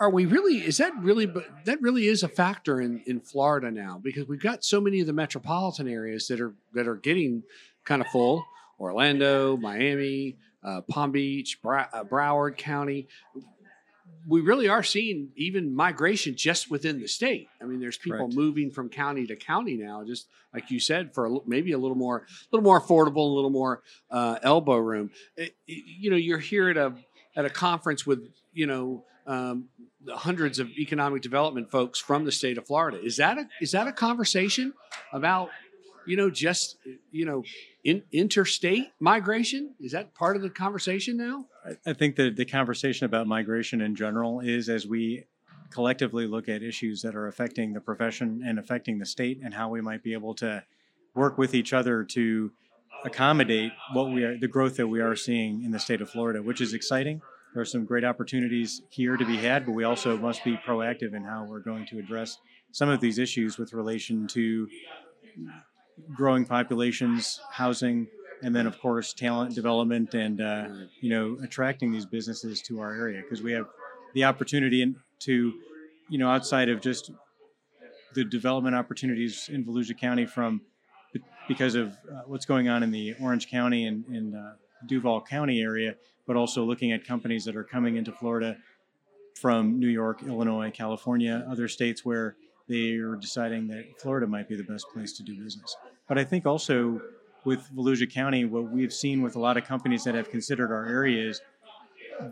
are 0.00 0.10
we 0.10 0.26
really? 0.26 0.58
Is 0.58 0.78
that 0.78 0.92
really? 0.98 1.26
But 1.26 1.46
that 1.64 1.80
really 1.80 2.06
is 2.08 2.22
a 2.22 2.28
factor 2.28 2.80
in 2.80 3.02
in 3.06 3.20
Florida 3.20 3.70
now 3.70 4.00
because 4.02 4.26
we've 4.26 4.42
got 4.42 4.64
so 4.64 4.80
many 4.80 5.00
of 5.00 5.06
the 5.06 5.12
metropolitan 5.12 5.88
areas 5.88 6.26
that 6.28 6.40
are 6.40 6.54
that 6.74 6.88
are 6.88 6.96
getting 6.96 7.44
kind 7.84 8.02
of 8.02 8.08
full. 8.08 8.44
Orlando, 8.80 9.56
Miami, 9.56 10.38
uh, 10.64 10.80
Palm 10.80 11.12
Beach, 11.12 11.60
Bra- 11.62 11.86
uh, 11.92 12.02
Broward 12.02 12.56
County. 12.56 13.06
We 14.26 14.40
really 14.40 14.68
are 14.68 14.82
seeing 14.82 15.30
even 15.36 15.74
migration 15.74 16.36
just 16.36 16.70
within 16.70 17.00
the 17.00 17.08
state. 17.08 17.48
I 17.60 17.64
mean, 17.64 17.80
there's 17.80 17.96
people 17.96 18.18
Correct. 18.18 18.34
moving 18.34 18.70
from 18.70 18.88
county 18.88 19.26
to 19.26 19.36
county 19.36 19.76
now, 19.76 20.04
just 20.04 20.28
like 20.54 20.70
you 20.70 20.78
said, 20.78 21.12
for 21.14 21.26
a, 21.26 21.36
maybe 21.46 21.72
a 21.72 21.78
little 21.78 21.96
more, 21.96 22.18
a 22.18 22.22
little 22.56 22.62
more 22.64 22.80
affordable, 22.80 23.16
a 23.32 23.34
little 23.34 23.50
more 23.50 23.82
uh, 24.10 24.38
elbow 24.42 24.76
room. 24.76 25.10
It- 25.36 25.56
it- 25.66 25.84
you 25.86 26.10
know, 26.10 26.16
you're 26.16 26.38
here 26.38 26.68
at 26.70 26.76
a 26.76 26.94
at 27.34 27.44
a 27.46 27.50
conference 27.50 28.06
with 28.06 28.28
you 28.52 28.66
know 28.66 29.04
um, 29.26 29.68
hundreds 30.08 30.58
of 30.58 30.68
economic 30.70 31.22
development 31.22 31.70
folks 31.70 31.98
from 31.98 32.24
the 32.24 32.32
state 32.32 32.58
of 32.58 32.66
Florida. 32.66 33.00
Is 33.02 33.16
that 33.16 33.38
a 33.38 33.48
is 33.60 33.72
that 33.72 33.86
a 33.86 33.92
conversation 33.92 34.72
about 35.12 35.50
you 36.06 36.16
know 36.16 36.30
just 36.30 36.76
you 37.10 37.24
know 37.24 37.44
in, 37.84 38.02
interstate 38.12 38.92
migration? 39.00 39.74
Is 39.80 39.92
that 39.92 40.14
part 40.14 40.36
of 40.36 40.42
the 40.42 40.50
conversation 40.50 41.16
now? 41.16 41.46
I- 41.64 41.90
I 41.90 41.92
think 41.92 42.16
that 42.16 42.36
the 42.36 42.44
conversation 42.44 43.04
about 43.06 43.26
migration 43.26 43.80
in 43.80 43.94
general 43.94 44.40
is 44.40 44.68
as 44.68 44.86
we 44.86 45.24
collectively 45.70 46.26
look 46.26 46.48
at 46.48 46.62
issues 46.62 47.02
that 47.02 47.14
are 47.14 47.28
affecting 47.28 47.72
the 47.72 47.80
profession 47.80 48.42
and 48.44 48.58
affecting 48.58 48.98
the 48.98 49.06
state 49.06 49.40
and 49.42 49.54
how 49.54 49.68
we 49.68 49.80
might 49.80 50.02
be 50.02 50.12
able 50.12 50.34
to 50.34 50.62
work 51.14 51.38
with 51.38 51.54
each 51.54 51.72
other 51.72 52.04
to 52.04 52.52
accommodate 53.04 53.72
what 53.92 54.10
we 54.12 54.22
are 54.24 54.38
the 54.38 54.48
growth 54.48 54.76
that 54.76 54.86
we 54.86 55.00
are 55.00 55.16
seeing 55.16 55.62
in 55.64 55.70
the 55.70 55.78
state 55.78 56.00
of 56.00 56.10
Florida, 56.10 56.42
which 56.42 56.60
is 56.60 56.74
exciting. 56.74 57.20
There 57.54 57.60
are 57.62 57.66
some 57.66 57.84
great 57.84 58.04
opportunities 58.04 58.82
here 58.90 59.16
to 59.16 59.24
be 59.26 59.36
had, 59.36 59.66
but 59.66 59.72
we 59.72 59.84
also 59.84 60.16
must 60.16 60.42
be 60.44 60.56
proactive 60.56 61.12
in 61.14 61.24
how 61.24 61.44
we're 61.44 61.60
going 61.60 61.84
to 61.86 61.98
address 61.98 62.38
some 62.70 62.88
of 62.88 63.00
these 63.00 63.18
issues 63.18 63.58
with 63.58 63.74
relation 63.74 64.26
to 64.28 64.68
growing 66.14 66.44
populations, 66.44 67.40
housing, 67.50 68.08
and 68.42 68.54
then 68.54 68.66
of 68.66 68.78
course 68.80 69.12
talent 69.12 69.54
development 69.54 70.14
and 70.14 70.40
uh, 70.40 70.68
you 71.00 71.10
know 71.10 71.38
attracting 71.42 71.92
these 71.92 72.06
businesses 72.06 72.60
to 72.62 72.80
our 72.80 72.92
area 72.94 73.22
because 73.22 73.42
we 73.42 73.52
have 73.52 73.66
the 74.14 74.24
opportunity 74.24 74.94
to 75.20 75.52
you 76.08 76.18
know 76.18 76.28
outside 76.28 76.68
of 76.68 76.80
just 76.80 77.10
the 78.14 78.24
development 78.24 78.74
opportunities 78.74 79.48
in 79.50 79.64
Volusia 79.64 79.98
County 79.98 80.26
from 80.26 80.60
because 81.48 81.74
of 81.74 81.92
uh, 82.10 82.22
what's 82.26 82.46
going 82.46 82.68
on 82.68 82.82
in 82.82 82.90
the 82.90 83.14
Orange 83.20 83.48
County 83.50 83.86
and, 83.86 84.04
and 84.06 84.34
uh, 84.34 84.52
Duval 84.86 85.20
County 85.22 85.60
area, 85.60 85.96
but 86.26 86.36
also 86.36 86.64
looking 86.64 86.92
at 86.92 87.04
companies 87.04 87.44
that 87.44 87.56
are 87.56 87.64
coming 87.64 87.96
into 87.96 88.12
Florida 88.12 88.56
from 89.34 89.78
New 89.78 89.88
York, 89.88 90.22
Illinois, 90.22 90.70
California, 90.70 91.44
other 91.50 91.68
states 91.68 92.04
where 92.04 92.36
they 92.68 92.92
are 92.94 93.16
deciding 93.16 93.66
that 93.68 93.84
Florida 94.00 94.26
might 94.26 94.48
be 94.48 94.56
the 94.56 94.64
best 94.64 94.86
place 94.92 95.12
to 95.14 95.22
do 95.22 95.36
business. 95.42 95.76
But 96.08 96.18
I 96.18 96.24
think 96.24 96.46
also 96.46 97.00
with 97.44 97.68
Volusia 97.74 98.12
County, 98.12 98.44
what 98.44 98.70
we've 98.70 98.92
seen 98.92 99.22
with 99.22 99.36
a 99.36 99.40
lot 99.40 99.56
of 99.56 99.64
companies 99.64 100.04
that 100.04 100.14
have 100.14 100.30
considered 100.30 100.72
our 100.72 100.86
area 100.86 101.28
is 101.28 101.40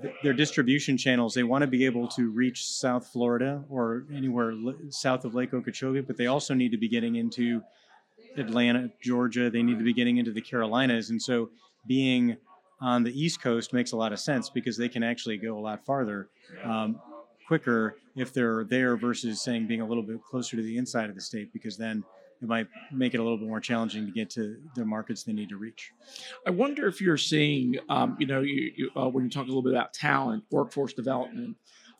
th- 0.02 0.14
their 0.22 0.32
distribution 0.32 0.96
channels. 0.96 1.34
They 1.34 1.42
want 1.42 1.62
to 1.62 1.66
be 1.66 1.84
able 1.84 2.08
to 2.08 2.30
reach 2.30 2.66
South 2.66 3.06
Florida 3.08 3.64
or 3.68 4.04
anywhere 4.14 4.54
south 4.90 5.24
of 5.24 5.34
Lake 5.34 5.52
Okeechobee, 5.52 6.02
but 6.02 6.16
they 6.16 6.26
also 6.26 6.54
need 6.54 6.70
to 6.70 6.78
be 6.78 6.88
getting 6.88 7.16
into 7.16 7.62
Atlanta, 8.36 8.90
Georgia. 9.02 9.50
They 9.50 9.62
need 9.62 9.78
to 9.78 9.84
be 9.84 9.94
getting 9.94 10.18
into 10.18 10.32
the 10.32 10.40
Carolinas. 10.40 11.10
And 11.10 11.20
so 11.20 11.50
being 11.86 12.36
on 12.80 13.02
the 13.02 13.20
East 13.20 13.42
Coast 13.42 13.72
makes 13.72 13.92
a 13.92 13.96
lot 13.96 14.12
of 14.12 14.20
sense 14.20 14.48
because 14.48 14.76
they 14.76 14.88
can 14.88 15.02
actually 15.02 15.36
go 15.36 15.58
a 15.58 15.60
lot 15.60 15.84
farther 15.84 16.28
um, 16.64 17.00
quicker 17.46 17.96
if 18.16 18.32
they're 18.32 18.64
there 18.64 18.96
versus 18.96 19.42
saying 19.42 19.66
being 19.66 19.80
a 19.80 19.86
little 19.86 20.02
bit 20.02 20.22
closer 20.22 20.56
to 20.56 20.62
the 20.62 20.76
inside 20.78 21.08
of 21.08 21.14
the 21.14 21.20
state 21.20 21.52
because 21.52 21.76
then 21.76 22.04
it 22.42 22.48
might 22.48 22.68
make 22.92 23.14
it 23.14 23.20
a 23.20 23.22
little 23.22 23.38
bit 23.38 23.48
more 23.48 23.60
challenging 23.60 24.06
to 24.06 24.12
get 24.12 24.30
to 24.30 24.56
the 24.74 24.84
markets 24.84 25.24
they 25.24 25.32
need 25.32 25.50
to 25.50 25.56
reach. 25.56 25.92
I 26.46 26.50
wonder 26.50 26.86
if 26.86 27.00
you're 27.00 27.16
seeing, 27.16 27.76
um, 27.88 28.16
you 28.18 28.26
know, 28.26 28.40
you, 28.40 28.72
you, 28.76 28.90
uh, 28.96 29.08
when 29.08 29.24
you 29.24 29.30
talk 29.30 29.44
a 29.44 29.48
little 29.48 29.62
bit 29.62 29.72
about 29.72 29.92
talent, 29.92 30.44
workforce 30.50 30.92
development, 30.92 31.56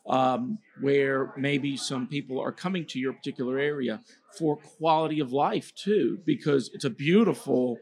um, 0.07 0.57
where 0.79 1.31
maybe 1.37 1.77
some 1.77 2.07
people 2.07 2.39
are 2.39 2.51
coming 2.51 2.85
to 2.87 2.99
your 2.99 3.13
particular 3.13 3.59
area 3.59 4.01
for 4.37 4.57
quality 4.57 5.19
of 5.19 5.31
life 5.31 5.73
too, 5.75 6.19
because 6.25 6.71
it's 6.73 6.85
a 6.85 6.89
beautiful 6.89 7.77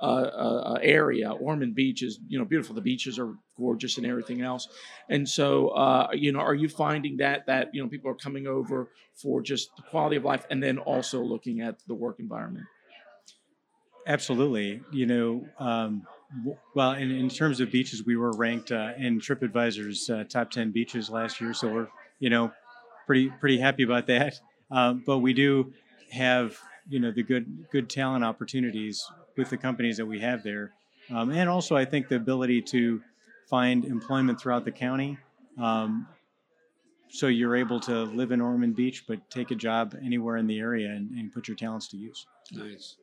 uh, 0.00 0.04
uh, 0.04 0.78
area. 0.82 1.30
Ormond 1.30 1.74
Beach 1.74 2.02
is, 2.02 2.20
you 2.28 2.38
know, 2.38 2.44
beautiful. 2.44 2.74
The 2.74 2.80
beaches 2.80 3.18
are 3.18 3.34
gorgeous 3.56 3.96
and 3.98 4.06
everything 4.06 4.42
else. 4.42 4.68
And 5.08 5.28
so, 5.28 5.68
uh, 5.68 6.08
you 6.12 6.32
know, 6.32 6.40
are 6.40 6.54
you 6.54 6.68
finding 6.68 7.16
that 7.18 7.46
that 7.46 7.74
you 7.74 7.82
know 7.82 7.88
people 7.88 8.10
are 8.10 8.14
coming 8.14 8.46
over 8.46 8.88
for 9.14 9.40
just 9.40 9.74
the 9.76 9.82
quality 9.82 10.16
of 10.16 10.24
life, 10.24 10.46
and 10.50 10.62
then 10.62 10.78
also 10.78 11.20
looking 11.22 11.60
at 11.60 11.78
the 11.86 11.94
work 11.94 12.20
environment? 12.20 12.66
Absolutely. 14.06 14.80
You 14.90 15.06
know, 15.06 15.46
um, 15.58 16.06
well, 16.74 16.92
in, 16.92 17.10
in 17.10 17.28
terms 17.28 17.60
of 17.60 17.70
beaches, 17.70 18.04
we 18.04 18.16
were 18.16 18.32
ranked 18.32 18.72
uh, 18.72 18.92
in 18.96 19.20
TripAdvisor's 19.20 20.08
uh, 20.08 20.24
top 20.28 20.50
10 20.50 20.72
beaches 20.72 21.10
last 21.10 21.40
year. 21.40 21.52
So 21.52 21.68
we're, 21.68 21.88
you 22.18 22.30
know, 22.30 22.50
pretty, 23.06 23.30
pretty 23.40 23.58
happy 23.58 23.82
about 23.84 24.06
that. 24.08 24.34
Um, 24.70 25.02
but 25.06 25.20
we 25.20 25.32
do 25.32 25.72
have, 26.12 26.54
you 26.90 27.00
know, 27.00 27.10
the 27.10 27.22
good, 27.22 27.64
good 27.72 27.88
talent 27.88 28.22
opportunities 28.22 29.02
with 29.38 29.48
the 29.48 29.56
companies 29.56 29.96
that 29.96 30.04
we 30.04 30.20
have 30.20 30.42
there. 30.42 30.72
Um, 31.10 31.30
and 31.30 31.48
also, 31.48 31.74
I 31.76 31.86
think 31.86 32.08
the 32.08 32.16
ability 32.16 32.60
to 32.62 33.00
find 33.48 33.86
employment 33.86 34.38
throughout 34.38 34.66
the 34.66 34.72
county. 34.72 35.16
Um, 35.58 36.06
so 37.08 37.28
you're 37.28 37.56
able 37.56 37.80
to 37.80 38.02
live 38.02 38.32
in 38.32 38.42
Ormond 38.42 38.76
Beach, 38.76 39.04
but 39.08 39.30
take 39.30 39.50
a 39.50 39.54
job 39.54 39.96
anywhere 40.04 40.36
in 40.36 40.46
the 40.46 40.58
area 40.58 40.90
and, 40.90 41.10
and 41.12 41.32
put 41.32 41.48
your 41.48 41.56
talents 41.56 41.88
to 41.88 41.96
use. 41.96 42.26
Nice. 42.52 42.96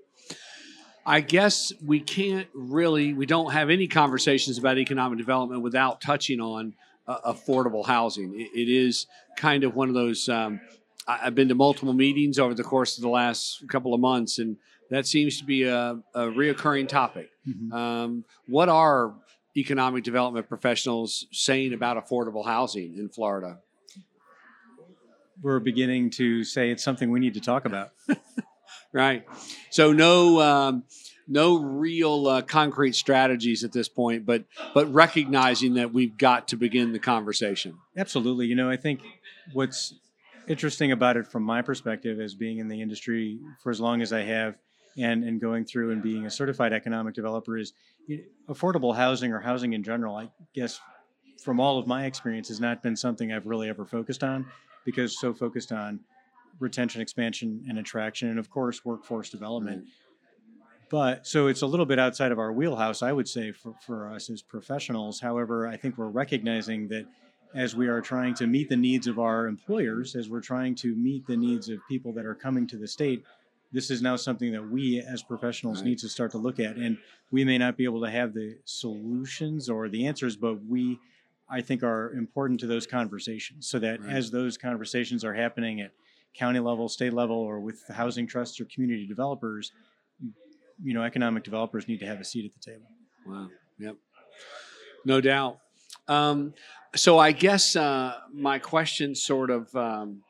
I 1.08 1.22
guess 1.22 1.74
we 1.84 2.00
can't 2.00 2.48
really, 2.54 3.14
we 3.14 3.26
don't 3.26 3.52
have 3.52 3.72
any 3.72 3.88
conversations 3.88 4.60
about 4.60 4.78
economic 4.78 5.18
development 5.18 5.64
without 5.64 6.02
touching 6.02 6.40
on 6.40 6.76
uh, 7.08 7.32
affordable 7.34 7.86
housing. 7.86 8.40
It, 8.40 8.50
it 8.54 8.70
is 8.70 9.08
kind 9.38 9.64
of 9.64 9.76
one 9.76 9.88
of 9.88 9.96
those. 9.96 10.30
Um, 10.30 10.62
I've 11.08 11.36
been 11.36 11.50
to 11.50 11.56
multiple 11.56 11.94
meetings 11.94 12.40
over 12.40 12.54
the 12.54 12.64
course 12.64 12.98
of 12.98 13.04
the 13.04 13.10
last 13.10 13.64
couple 13.70 13.94
of 13.94 14.00
months, 14.00 14.40
and 14.40 14.58
that 14.90 15.06
seems 15.06 15.40
to 15.40 15.46
be 15.46 15.64
a, 15.64 16.00
a 16.14 16.22
reoccurring 16.22 16.88
topic. 16.88 17.30
Mhm. 17.48 17.74
Um, 17.74 18.26
what 18.48 18.70
are 18.70 19.14
economic 19.56 20.04
development 20.04 20.50
professionals 20.50 21.28
saying 21.32 21.74
about 21.74 22.04
affordable 22.04 22.46
housing 22.46 22.98
in 22.98 23.10
Florida? 23.10 23.60
we're 25.42 25.60
beginning 25.60 26.10
to 26.10 26.44
say 26.44 26.72
it's 26.72 26.84
something 26.84 27.12
we 27.12 27.20
need 27.20 27.34
to 27.34 27.42
talk 27.42 27.66
about. 27.66 27.92
right. 28.94 29.26
So 29.70 29.92
no 29.94 30.42
um, 30.42 30.84
no 31.28 31.58
real 31.58 32.28
uh, 32.28 32.42
concrete 32.42 32.96
strategies 32.96 33.64
at 33.64 33.72
this 33.72 33.90
point, 33.90 34.26
but 34.26 34.46
but 34.74 34.92
recognizing 34.94 35.76
that 35.76 35.94
we've 35.94 36.18
got 36.18 36.48
to 36.50 36.58
begin 36.58 36.94
the 36.94 37.00
conversation. 37.00 37.78
Absolutely. 37.98 38.48
You 38.48 38.56
know, 38.56 38.70
I 38.70 38.78
think 38.78 39.02
what's 39.54 39.94
interesting 40.48 40.92
about 40.92 41.18
it 41.18 41.28
from 41.28 41.44
my 41.44 41.62
perspective 41.62 42.20
as 42.20 42.36
being 42.36 42.60
in 42.60 42.68
the 42.68 42.82
industry 42.82 43.40
for 43.62 43.72
as 43.72 43.80
long 43.80 44.02
as 44.02 44.14
I 44.14 44.22
have 44.22 44.56
and, 44.98 45.24
and 45.24 45.42
going 45.42 45.66
through 45.66 45.92
and 45.92 46.02
being 46.02 46.26
a 46.26 46.30
certified 46.30 46.74
economic 46.74 47.14
developer 47.14 47.58
is 47.58 47.74
affordable 48.48 48.96
housing 48.96 49.34
or 49.34 49.40
housing 49.40 49.74
in 49.74 49.84
general, 49.84 50.16
I 50.16 50.30
guess 50.54 50.80
from 51.42 51.60
all 51.60 51.78
of 51.78 51.88
my 51.88 52.06
experience 52.06 52.48
has 52.48 52.60
not 52.60 52.82
been 52.82 52.96
something 52.96 53.34
I've 53.34 53.46
really 53.46 53.70
ever 53.70 53.86
focused 53.86 54.24
on 54.24 54.46
because 54.86 55.20
so 55.20 55.34
focused 55.34 55.72
on 55.72 56.00
retention, 56.60 57.02
expansion, 57.02 57.66
and 57.68 57.78
attraction, 57.78 58.30
and 58.30 58.40
of 58.40 58.50
course 58.50 58.86
workforce 58.86 59.30
development. 59.30 59.86
But 60.90 61.28
so 61.28 61.48
it's 61.48 61.62
a 61.62 61.66
little 61.66 61.86
bit 61.86 62.00
outside 62.00 62.32
of 62.32 62.40
our 62.40 62.54
wheelhouse, 62.54 63.02
I 63.02 63.12
would 63.12 63.28
say, 63.28 63.52
for, 63.52 63.74
for 63.86 64.10
us 64.10 64.30
as 64.30 64.42
professionals. 64.42 65.20
However, 65.20 65.68
I 65.68 65.78
think 65.78 65.98
we're 65.98 66.08
recognizing 66.08 66.88
that 66.90 67.06
as 67.56 67.76
we 67.76 67.88
are 67.88 68.02
trying 68.02 68.34
to 68.36 68.48
meet 68.48 68.70
the 68.70 68.76
needs 68.76 69.08
of 69.08 69.18
our 69.18 69.48
employers, 69.48 70.16
as 70.16 70.30
we're 70.30 70.42
trying 70.42 70.76
to 70.76 70.94
meet 70.96 71.26
the 71.26 71.38
needs 71.38 71.70
of 71.70 71.80
people 71.88 72.12
that 72.14 72.26
are 72.26 72.36
coming 72.36 72.68
to 72.68 72.78
the 72.78 72.88
state, 72.88 73.24
this 73.72 73.90
is 73.90 74.02
now 74.02 74.16
something 74.16 74.52
that 74.52 74.70
we 74.70 75.00
as 75.00 75.24
professionals 75.24 75.78
right. 75.78 75.88
need 75.88 76.00
to 76.00 76.10
start 76.10 76.32
to 76.32 76.38
look 76.38 76.60
at. 76.60 76.76
And 76.76 76.98
we 77.32 77.46
may 77.46 77.58
not 77.58 77.78
be 77.78 77.86
able 77.86 78.02
to 78.02 78.10
have 78.10 78.34
the 78.34 78.58
solutions 78.66 79.70
or 79.70 79.90
the 79.90 80.06
answers, 80.06 80.36
but 80.36 80.66
we, 80.66 81.00
I 81.50 81.62
think, 81.62 81.82
are 81.82 82.12
important 82.12 82.60
to 82.60 82.68
those 82.68 82.86
conversations 82.86 83.68
so 83.68 83.80
that 83.80 84.02
right. 84.02 84.14
as 84.14 84.32
those 84.32 84.58
conversations 84.58 85.24
are 85.24 85.34
happening 85.34 85.82
at 85.82 85.92
county 86.34 86.60
level, 86.60 86.90
state 86.90 87.14
level, 87.14 87.38
or 87.38 87.62
with 87.62 87.82
housing 87.90 88.28
trusts 88.28 88.60
or 88.60 88.66
community 88.66 89.08
developers, 89.08 89.72
you 90.84 90.94
know, 90.94 91.04
economic 91.04 91.44
developers 91.44 91.88
need 91.88 92.02
to 92.02 92.06
have 92.06 92.20
a 92.20 92.26
seat 92.26 92.46
at 92.46 92.52
the 92.54 92.72
table. 92.72 92.88
Wow. 93.26 93.50
Yep. 93.80 93.96
No 95.06 95.22
doubt. 95.22 95.60
Um, 96.08 96.54
so 96.96 97.20
I 97.20 97.32
guess 97.32 97.76
uh, 97.76 98.16
my 98.34 98.60
question 98.60 99.16
sort 99.16 99.50
of 99.50 99.76
um, 99.76 100.22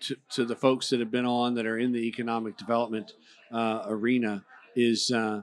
to, 0.00 0.16
to, 0.32 0.44
the 0.44 0.56
folks 0.56 0.90
that 0.90 1.00
have 1.00 1.10
been 1.10 1.26
on 1.26 1.54
that 1.54 1.66
are 1.66 1.78
in 1.78 1.92
the 1.92 2.00
economic 2.00 2.56
development 2.56 3.12
uh, 3.52 3.84
arena 3.86 4.44
is 4.74 5.10
uh, 5.10 5.42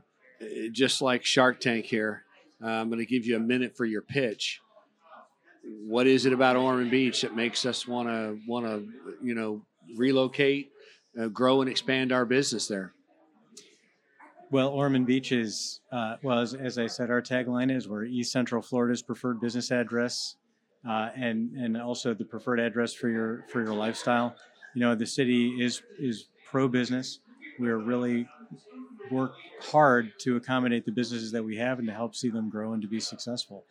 just 0.72 1.02
like 1.02 1.26
Shark 1.26 1.60
Tank 1.60 1.86
here. 1.86 2.24
Uh, 2.62 2.68
I'm 2.68 2.90
going 2.90 3.00
to 3.00 3.06
give 3.06 3.26
you 3.26 3.38
a 3.38 3.40
minute 3.40 3.76
for 3.76 3.86
your 3.86 4.02
pitch. 4.02 4.60
What 5.64 6.08
is 6.08 6.26
it 6.26 6.34
about 6.34 6.56
Ormond 6.56 6.92
Beach 6.92 7.22
that 7.22 7.36
makes 7.36 7.66
us 7.66 7.88
want 7.88 8.10
to 8.10 8.40
want 8.48 8.66
to 8.66 8.88
you 9.22 9.36
know 9.36 9.62
relocate, 9.96 10.72
uh, 11.20 11.28
grow, 11.28 11.62
and 11.62 11.70
expand 11.70 12.12
our 12.12 12.26
business 12.26 12.68
there? 12.68 12.94
Well, 14.52 14.70
Ormond 14.70 15.06
Beach 15.06 15.32
is, 15.32 15.82
uh, 15.92 16.16
well, 16.24 16.40
as, 16.40 16.56
as, 16.56 16.80
I 16.80 16.88
said, 16.88 17.12
our 17.12 17.22
tagline 17.22 17.76
is 17.76 17.88
we're 17.88 18.06
East 18.06 18.32
Central 18.32 18.64
Florida's 18.64 19.04
preferred 19.04 19.40
business 19.40 19.70
address, 19.70 20.38
uh, 20.88 21.10
and 21.16 21.52
and 21.56 21.78
also 21.78 22.16
the 22.16 22.26
preferred 22.26 22.60
address 22.60 22.92
for 22.92 23.10
your 23.10 23.46
for 23.50 23.64
your 23.64 23.76
lifestyle. 23.76 24.36
You 24.74 24.82
know, 24.82 24.96
the 24.96 25.06
city 25.06 25.62
is 25.62 25.84
is 26.00 26.30
pro 26.50 26.68
business. 26.68 27.20
We're 27.60 27.78
really 27.78 28.28
work 29.12 29.34
hard 29.62 30.14
to 30.22 30.38
accommodate 30.38 30.84
the 30.84 30.92
businesses 30.92 31.32
that 31.32 31.44
we 31.44 31.56
have 31.58 31.78
and 31.78 31.88
to 31.88 31.94
help 31.94 32.16
see 32.16 32.30
them 32.30 32.50
grow 32.50 32.74
and 32.74 32.82
to 32.82 32.88
be 32.88 33.00
successful. 33.00 33.66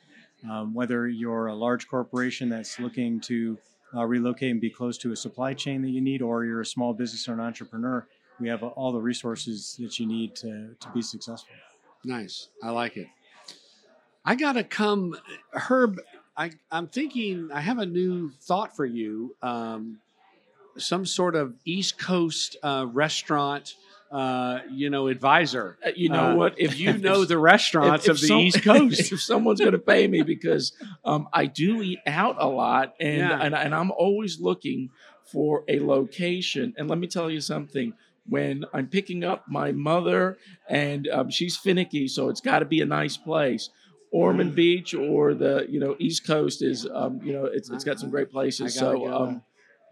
Um, 0.48 0.74
whether 0.74 1.08
you're 1.08 1.48
a 1.48 1.54
large 1.54 1.88
corporation 1.88 2.48
that's 2.48 2.78
looking 2.78 3.20
to 3.22 3.58
uh, 3.96 4.04
relocate 4.04 4.52
and 4.52 4.60
be 4.60 4.70
close 4.70 4.96
to 4.98 5.10
a 5.10 5.16
supply 5.16 5.54
chain 5.54 5.82
that 5.82 5.90
you 5.90 6.00
need, 6.00 6.22
or 6.22 6.44
you're 6.44 6.60
a 6.60 6.66
small 6.66 6.94
business 6.94 7.28
or 7.28 7.32
an 7.32 7.40
entrepreneur, 7.40 8.06
we 8.40 8.48
have 8.48 8.62
all 8.62 8.92
the 8.92 9.00
resources 9.00 9.76
that 9.80 9.98
you 9.98 10.06
need 10.06 10.34
to, 10.36 10.74
to 10.78 10.88
be 10.90 11.02
successful. 11.02 11.54
Nice. 12.04 12.48
I 12.62 12.70
like 12.70 12.96
it. 12.96 13.08
I 14.24 14.34
got 14.34 14.52
to 14.52 14.64
come, 14.64 15.16
Herb. 15.52 16.00
I, 16.36 16.52
I'm 16.70 16.86
thinking 16.86 17.50
I 17.52 17.60
have 17.60 17.78
a 17.78 17.86
new 17.86 18.30
thought 18.42 18.76
for 18.76 18.86
you. 18.86 19.34
Um, 19.42 19.98
some 20.76 21.04
sort 21.06 21.34
of 21.34 21.54
East 21.64 21.98
Coast 21.98 22.56
uh, 22.62 22.86
restaurant 22.92 23.74
uh, 24.10 24.60
you 24.70 24.88
know, 24.90 25.08
advisor. 25.08 25.76
Uh, 25.84 25.90
you 25.94 26.08
know 26.08 26.32
uh, 26.32 26.34
what? 26.34 26.54
If 26.58 26.78
you 26.78 26.92
know 26.98 27.24
the 27.24 27.38
restaurants 27.38 28.06
if, 28.06 28.10
if 28.10 28.16
of 28.16 28.20
the 28.20 28.26
some, 28.26 28.38
East 28.38 28.62
Coast, 28.64 29.12
if 29.12 29.20
someone's 29.20 29.60
going 29.60 29.72
to 29.72 29.78
pay 29.78 30.06
me 30.06 30.22
because 30.22 30.72
um, 31.04 31.28
I 31.32 31.46
do 31.46 31.82
eat 31.82 32.00
out 32.06 32.36
a 32.38 32.48
lot, 32.48 32.94
and, 32.98 33.18
yeah. 33.18 33.38
and 33.42 33.54
and 33.54 33.74
I'm 33.74 33.90
always 33.90 34.40
looking 34.40 34.90
for 35.24 35.64
a 35.68 35.80
location. 35.80 36.74
And 36.78 36.88
let 36.88 36.98
me 36.98 37.06
tell 37.06 37.30
you 37.30 37.40
something 37.40 37.92
when 38.28 38.64
I'm 38.72 38.86
picking 38.88 39.24
up 39.24 39.44
my 39.48 39.72
mother, 39.72 40.38
and 40.68 41.08
um, 41.08 41.30
she's 41.30 41.56
finicky, 41.56 42.08
so 42.08 42.28
it's 42.28 42.40
got 42.40 42.60
to 42.60 42.64
be 42.64 42.80
a 42.80 42.86
nice 42.86 43.16
place. 43.16 43.70
Ormond 44.10 44.54
Beach 44.54 44.94
or 44.94 45.34
the 45.34 45.66
you 45.68 45.80
know 45.80 45.96
East 45.98 46.26
Coast 46.26 46.62
is 46.62 46.86
um, 46.92 47.20
you 47.22 47.32
know 47.32 47.44
it's, 47.44 47.70
it's 47.70 47.84
got 47.84 48.00
some 48.00 48.10
great 48.10 48.30
places. 48.30 48.74
So 48.74 49.12
um, 49.12 49.42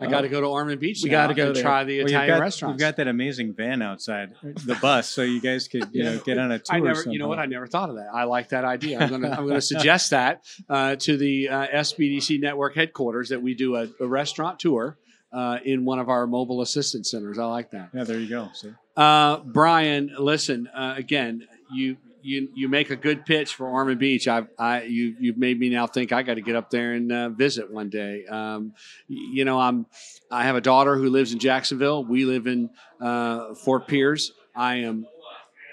I 0.01 0.07
got 0.07 0.22
to 0.22 0.29
go 0.29 0.40
to 0.40 0.46
Ormond 0.46 0.81
Beach. 0.81 1.01
We 1.03 1.11
got 1.11 1.29
to 1.29 1.35
go 1.35 1.53
there. 1.53 1.62
try 1.62 1.85
the 1.85 1.99
well, 1.99 2.09
Italian 2.09 2.40
restaurant. 2.40 2.75
We've 2.75 2.81
got 2.81 2.96
that 2.96 3.09
amazing 3.09 3.55
van 3.55 3.83
outside 3.83 4.35
the 4.42 4.75
bus, 4.77 5.09
so 5.09 5.22
you 5.22 5.40
guys 5.40 5.68
could 5.68 5.88
you 5.92 6.05
know 6.05 6.18
get 6.18 6.38
on 6.38 6.53
a 6.53 6.59
tour. 6.59 6.77
I 6.77 6.81
never, 6.81 7.03
you 7.11 7.18
know 7.18 7.29
what? 7.29 7.38
I 7.38 7.46
never 7.46 7.66
thought 7.66 7.90
of 7.90 7.96
that. 7.96 8.09
I 8.12 8.25
like 8.25 8.51
that 8.51 8.64
idea. 8.64 9.01
I'm 9.01 9.11
gonna 9.11 9.31
I'm 9.31 9.46
gonna 9.46 9.61
suggest 9.61 10.11
that 10.11 10.44
uh, 10.68 10.96
to 10.96 11.16
the 11.16 11.49
uh, 11.49 11.66
SBDC 11.66 12.40
network 12.40 12.75
headquarters 12.75 13.31
that 13.31 13.42
we 13.42 13.55
do 13.55 13.77
a, 13.77 13.88
a 14.01 14.07
restaurant 14.07 14.59
tour 14.59 14.99
uh, 15.37 15.59
in 15.64 15.85
one 15.85 15.99
of 15.99 16.09
our 16.09 16.27
mobile 16.27 16.62
assistance 16.62 17.11
centers. 17.11 17.38
I 17.38 17.44
like 17.44 17.70
that. 17.72 17.90
Yeah, 17.92 18.05
there 18.05 18.18
you 18.18 18.29
go. 18.29 18.49
Uh, 18.96 19.40
Brian, 19.40 20.14
listen 20.18 20.66
uh, 20.68 20.94
again. 20.96 21.46
You 21.70 21.99
you 22.22 22.49
you 22.55 22.68
make 22.68 22.88
a 22.88 22.96
good 22.96 23.27
pitch 23.27 23.55
for 23.55 23.68
Ormond 23.68 24.01
Beach. 24.01 24.27
I've 24.27 24.49
I 24.59 24.85
you 24.85 25.14
you've 25.20 25.37
made 25.37 25.61
me 25.61 25.68
now 25.68 25.87
think 25.87 26.11
I 26.11 26.22
got 26.22 26.35
to 26.35 26.40
get 26.40 26.57
up 26.57 26.70
there 26.70 26.94
and 26.94 27.12
uh, 27.12 27.29
visit 27.29 27.70
one 27.70 27.90
day. 27.90 28.25
Um, 28.25 28.72
you 29.09 29.44
know, 29.44 29.61
I'm 29.61 29.85
I 30.31 30.44
have 30.44 30.57
a 30.57 30.62
daughter 30.62 30.96
who 30.96 31.11
lives 31.11 31.35
in 31.35 31.38
Jacksonville. 31.38 32.03
We 32.03 32.25
live 32.25 32.46
in 32.46 32.70
uh, 33.01 33.55
Fort 33.55 33.87
Pierce. 33.87 34.33
I 34.55 34.77
am 34.77 35.07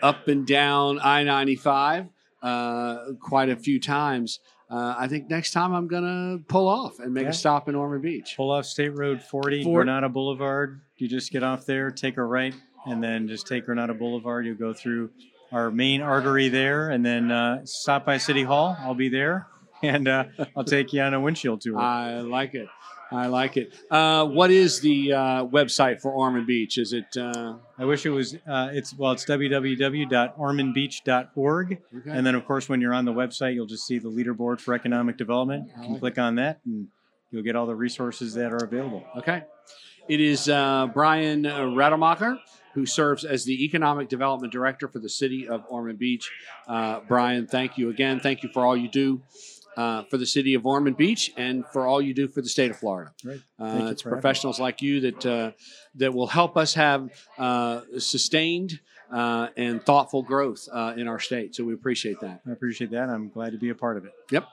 up 0.02 0.28
and 0.28 0.46
down 0.46 1.00
I 1.02 1.24
ninety 1.24 1.56
five 1.56 2.08
uh, 2.42 3.14
quite 3.22 3.48
a 3.48 3.56
few 3.56 3.80
times 3.80 4.40
uh, 4.70 4.96
I 4.98 5.08
think 5.08 5.30
next 5.30 5.52
time 5.52 5.74
I'm 5.74 5.88
gonna 5.88 6.40
pull 6.48 6.68
off 6.68 7.00
and 7.00 7.14
make 7.14 7.24
yeah. 7.24 7.30
a 7.30 7.34
stop 7.34 7.70
in 7.70 7.76
Ormond 7.76 8.02
Beach. 8.02 8.34
Pull 8.36 8.52
off 8.52 8.66
State 8.66 8.90
Road 8.90 9.22
40, 9.22 9.64
Fort- 9.64 9.86
Granada 9.86 10.10
Boulevard. 10.10 10.82
You 10.98 11.08
just 11.08 11.32
get 11.32 11.44
off 11.44 11.66
there, 11.66 11.92
take 11.92 12.18
a 12.18 12.24
right, 12.24 12.56
and 12.86 13.04
then 13.04 13.28
just 13.28 13.48
take 13.48 13.66
Granada 13.66 13.94
Boulevard. 13.94 14.46
You'll 14.46 14.56
go 14.56 14.74
through 14.74 15.12
our 15.52 15.70
main 15.70 16.02
artery 16.02 16.50
there, 16.50 16.90
and 16.90 17.06
then 17.06 17.32
uh, 17.32 17.66
stop 17.66 18.06
by 18.06 18.18
City 18.18 18.44
Hall. 18.44 18.76
I'll 18.80 18.96
be 18.96 19.10
there, 19.10 19.48
and 19.84 20.08
uh, 20.08 20.26
I'll 20.56 20.64
take 20.64 20.94
you 20.94 21.02
on 21.02 21.14
a 21.14 21.20
windshield 21.20 21.62
tour. 21.62 21.78
I 21.78 22.22
like 22.22 22.56
it. 22.56 22.68
I 23.14 23.28
like 23.28 23.56
it. 23.58 23.74
Uh, 23.92 24.26
what 24.26 24.50
is 24.52 24.80
the 24.80 25.12
uh, 25.14 25.46
website 25.46 26.02
for 26.02 26.12
Ormond 26.12 26.48
Beach? 26.48 26.78
Is 26.78 26.92
it? 26.94 27.16
Uh... 27.16 27.58
I 27.78 27.86
wish 27.86 28.06
it 28.06 28.10
was. 28.10 28.36
Uh, 28.48 28.70
it's 28.74 28.98
well, 28.98 29.12
it's 29.12 29.24
www.ormondbeach.org, 29.26 31.72
okay. 31.72 32.10
and 32.10 32.26
then 32.26 32.36
of 32.36 32.46
course 32.46 32.68
when 32.68 32.82
you're 32.82 32.94
on 32.94 33.06
the 33.06 33.14
website, 33.14 33.54
you'll 33.54 33.68
just 33.68 33.86
see 33.86 34.00
the 34.00 34.10
leaderboard 34.10 34.60
for 34.60 34.74
economic 34.74 35.18
development. 35.18 35.70
You 35.78 35.84
can 35.84 36.00
click 36.00 36.18
on 36.18 36.34
that, 36.36 36.60
and 36.66 36.88
you'll 37.32 37.44
get 37.44 37.56
all 37.56 37.68
the 37.68 37.76
resources 37.76 38.34
that 38.34 38.52
are 38.52 38.64
available. 38.64 39.06
Okay. 39.18 39.44
It 40.10 40.20
is 40.20 40.50
uh, 40.50 40.88
Brian 40.94 41.44
Rademacher 41.76 42.38
who 42.74 42.86
serves 42.88 43.24
as 43.24 43.46
the 43.46 43.64
Economic 43.66 44.10
Development 44.10 44.52
Director 44.52 44.88
for 44.88 44.98
the 44.98 45.08
City 45.08 45.48
of 45.48 45.64
Ormond 45.70 46.00
Beach. 46.00 46.32
Uh, 46.68 47.02
Brian, 47.08 47.46
thank 47.46 47.78
you 47.78 47.92
again. 47.92 48.20
Thank 48.20 48.42
you 48.42 48.50
for 48.50 48.66
all 48.66 48.76
you 48.76 48.90
do 48.90 49.22
uh, 49.78 50.04
for 50.04 50.18
the 50.18 50.26
city 50.26 50.54
of 50.54 50.66
Ormond 50.66 50.98
Beach 50.98 51.32
and 51.38 51.66
for 51.68 51.88
all 51.88 52.02
you 52.02 52.14
do 52.14 52.28
for 52.28 52.42
the 52.42 52.50
state 52.50 52.72
of 52.72 52.78
Florida. 52.78 53.12
Right. 53.24 53.42
Uh, 53.60 53.90
it's 53.92 54.02
professionals 54.04 54.60
like 54.60 54.82
you 54.82 55.02
that 55.02 55.26
uh, 55.26 55.52
that 55.96 56.14
will 56.14 56.28
help 56.28 56.58
us 56.58 56.74
have 56.74 57.10
uh, 57.38 57.82
sustained 57.98 58.80
uh, 59.12 59.48
and 59.58 59.84
thoughtful 59.84 60.24
growth 60.24 60.68
uh, 60.72 60.94
in 60.98 61.08
our 61.08 61.20
state. 61.20 61.56
So 61.56 61.64
we 61.64 61.74
appreciate 61.74 62.20
that. 62.22 62.42
I 62.48 62.52
appreciate 62.52 62.92
that. 62.92 63.10
I'm 63.10 63.30
glad 63.30 63.52
to 63.52 63.58
be 63.58 63.70
a 63.70 63.76
part 63.76 63.98
of 63.98 64.06
it. 64.06 64.14
Yep. 64.32 64.48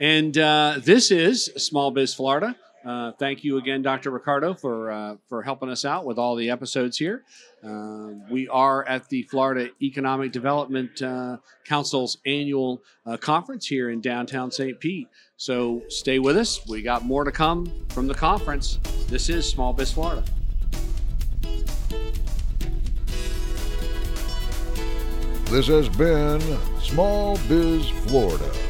And 0.00 0.34
this 0.82 1.10
is 1.10 1.46
Small 1.56 1.90
Biz 1.90 2.14
Florida. 2.14 2.56
Uh, 2.84 3.12
thank 3.18 3.44
you 3.44 3.58
again, 3.58 3.82
Dr. 3.82 4.10
Ricardo, 4.10 4.54
for 4.54 4.90
uh, 4.90 5.16
for 5.28 5.42
helping 5.42 5.68
us 5.68 5.84
out 5.84 6.06
with 6.06 6.18
all 6.18 6.34
the 6.34 6.48
episodes 6.48 6.96
here. 6.96 7.24
Uh, 7.62 8.12
we 8.30 8.48
are 8.48 8.86
at 8.88 9.08
the 9.10 9.22
Florida 9.24 9.68
Economic 9.82 10.32
Development 10.32 11.02
uh, 11.02 11.36
Council's 11.64 12.18
annual 12.24 12.82
uh, 13.04 13.18
conference 13.18 13.66
here 13.66 13.90
in 13.90 14.00
downtown 14.00 14.50
St. 14.50 14.80
Pete. 14.80 15.08
So 15.36 15.82
stay 15.88 16.18
with 16.18 16.38
us. 16.38 16.66
We 16.68 16.80
got 16.80 17.04
more 17.04 17.24
to 17.24 17.32
come 17.32 17.70
from 17.90 18.06
the 18.06 18.14
conference. 18.14 18.78
This 19.08 19.28
is 19.28 19.46
Small 19.46 19.74
Biz 19.74 19.92
Florida. 19.92 20.24
This 25.50 25.66
has 25.66 25.88
been 25.88 26.40
Small 26.80 27.36
Biz 27.48 27.90
Florida 28.06 28.69